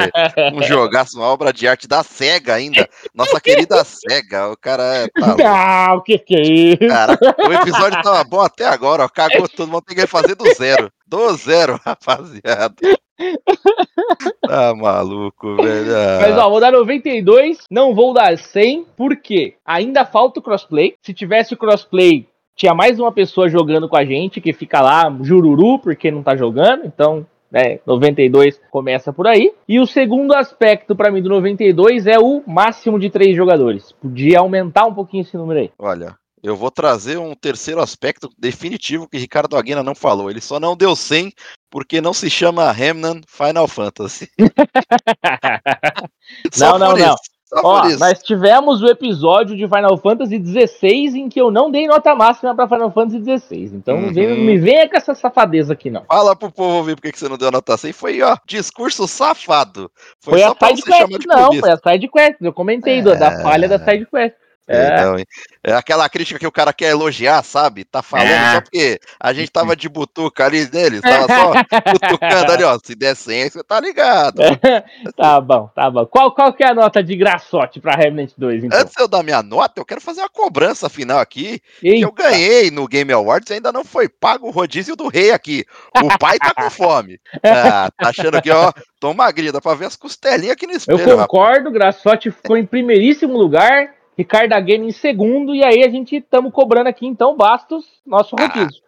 [0.55, 2.89] Um jogaço, uma obra de arte da SEGA ainda.
[3.15, 4.49] Nossa querida SEGA.
[4.49, 5.09] O cara é.
[5.09, 6.89] Tá ah, o que que é isso?
[6.89, 9.09] Cara, o episódio tava bom até agora, ó.
[9.09, 10.91] Cagou todo mundo, tem que fazer do zero.
[11.07, 12.75] Do zero, rapaziada.
[14.47, 15.97] Tá maluco, velho.
[15.97, 16.19] Ah.
[16.21, 20.95] Mas ó, vou dar 92, não vou dar 100, porque ainda falta o crossplay.
[21.03, 25.15] Se tivesse o crossplay, tinha mais uma pessoa jogando com a gente que fica lá
[25.23, 29.53] jururu porque não tá jogando, então né, 92 começa por aí.
[29.69, 33.93] E o segundo aspecto para mim do 92 é o máximo de três jogadores.
[33.93, 35.71] Podia aumentar um pouquinho esse número aí.
[35.79, 40.31] Olha, eu vou trazer um terceiro aspecto definitivo que Ricardo Aguina não falou.
[40.31, 41.33] Ele só não deu 100
[41.71, 44.31] porque não se chama Remnant Final Fantasy.
[46.61, 47.17] não, não, não.
[47.63, 52.15] Ó, nós tivemos o episódio de Final Fantasy XVI em que eu não dei nota
[52.15, 53.77] máxima para Final Fantasy XVI.
[53.77, 54.13] Então uhum.
[54.13, 56.05] não me venha com essa safadeza aqui, não.
[56.05, 57.93] Fala pro povo ouvir porque que você não deu nota 100.
[57.95, 59.91] Foi, ó, discurso safado.
[60.21, 62.37] Foi, foi a side quest, não, foi a side quest.
[62.43, 63.03] Eu comentei é...
[63.03, 64.35] da falha da side quest.
[64.67, 64.87] É.
[64.87, 65.17] Então,
[65.63, 67.85] é aquela crítica que o cara quer elogiar, sabe?
[67.85, 68.55] Tá falando é.
[68.55, 71.53] só porque a gente tava de butuca ali nele, tava só
[71.93, 72.79] butucando ali, ó.
[72.83, 74.41] Se der 100, você tá ligado.
[75.17, 76.07] tá bom, tá bom.
[76.07, 78.79] Qual, qual que é a nota de graçote pra Remnant 2, então?
[78.79, 81.61] Antes de eu dar minha nota, eu quero fazer uma cobrança final aqui.
[81.83, 81.99] Eita.
[81.99, 85.31] Que eu ganhei no Game Awards e ainda não foi pago o rodízio do rei
[85.31, 85.65] aqui.
[86.03, 87.21] O pai tá com fome.
[87.45, 90.99] Ah, tá achando que, ó, tô magrinho, dá pra ver as costelinhas aqui no espelho.
[90.99, 91.75] Eu concordo, rapaz.
[91.75, 93.95] Graçote ficou em primeiríssimo lugar.
[94.17, 98.47] Ricardo Aguena em segundo, e aí a gente estamos cobrando aqui, então, Bastos, nosso ah,
[98.47, 98.83] rodízio.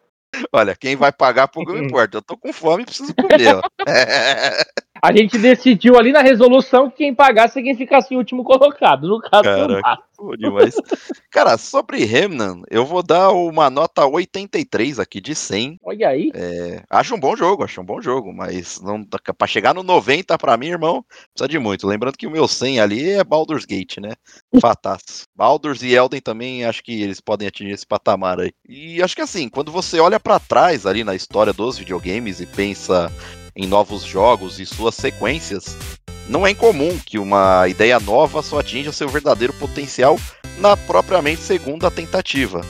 [0.52, 2.18] Olha, quem vai pagar pouco não importa.
[2.18, 3.60] Eu tô com fome e preciso comer.
[5.06, 9.06] A gente decidiu ali na resolução que quem pagasse é quem ficasse em último colocado.
[9.06, 10.02] No caso, Caraca,
[10.36, 10.74] demais.
[11.30, 15.78] Cara, sobre Remnant, eu vou dar uma nota 83 aqui de 100.
[15.84, 16.32] Olha aí.
[16.34, 20.36] É, acho um bom jogo, acho um bom jogo, mas não para chegar no 90
[20.38, 21.86] para mim, irmão, precisa de muito.
[21.86, 24.14] Lembrando que o meu 100 ali é Baldur's Gate, né?
[24.60, 25.28] Fatas.
[25.36, 28.50] Baldur's e Elden também acho que eles podem atingir esse patamar aí.
[28.68, 32.46] E acho que assim, quando você olha para trás ali na história dos videogames e
[32.46, 33.08] pensa
[33.56, 35.76] em novos jogos e suas sequências,
[36.28, 40.18] não é incomum que uma ideia nova só atinja seu verdadeiro potencial
[40.58, 42.60] na propriamente segunda tentativa.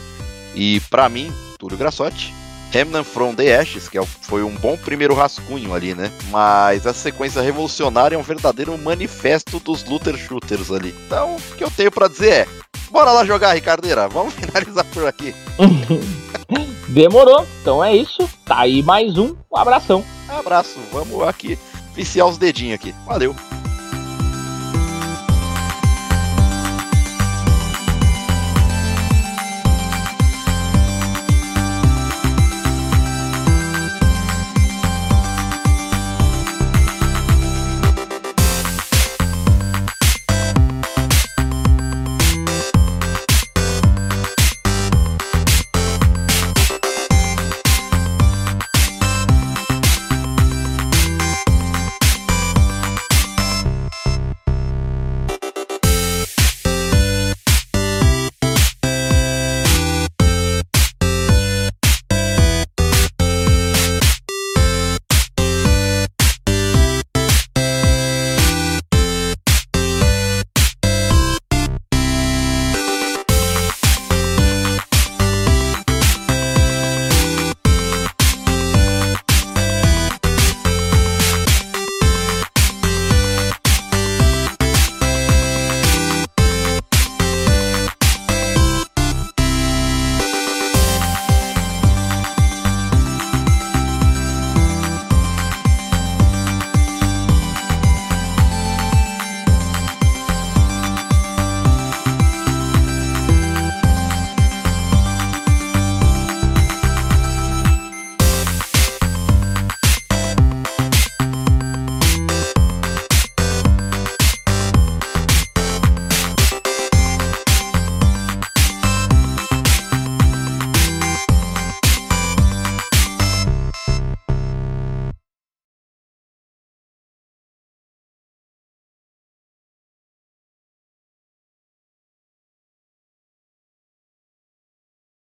[0.55, 2.32] E para mim, Túlio Grassotti,
[2.70, 6.11] Remnant from the Ashes, que é foi um bom primeiro rascunho ali, né?
[6.30, 10.95] Mas essa sequência revolucionária é um verdadeiro manifesto dos looter shooters ali.
[11.07, 12.49] Então, o que eu tenho para dizer é:
[12.91, 14.09] bora lá jogar, Ricardeira.
[14.09, 15.34] Vamos finalizar por aqui.
[16.89, 17.47] Demorou.
[17.61, 18.28] Então é isso.
[18.45, 19.34] Tá aí mais um.
[19.53, 20.05] Um abração.
[20.28, 20.78] Abraço.
[20.93, 21.59] Vamos aqui
[21.95, 22.95] viciar os dedinhos aqui.
[23.07, 23.34] Valeu.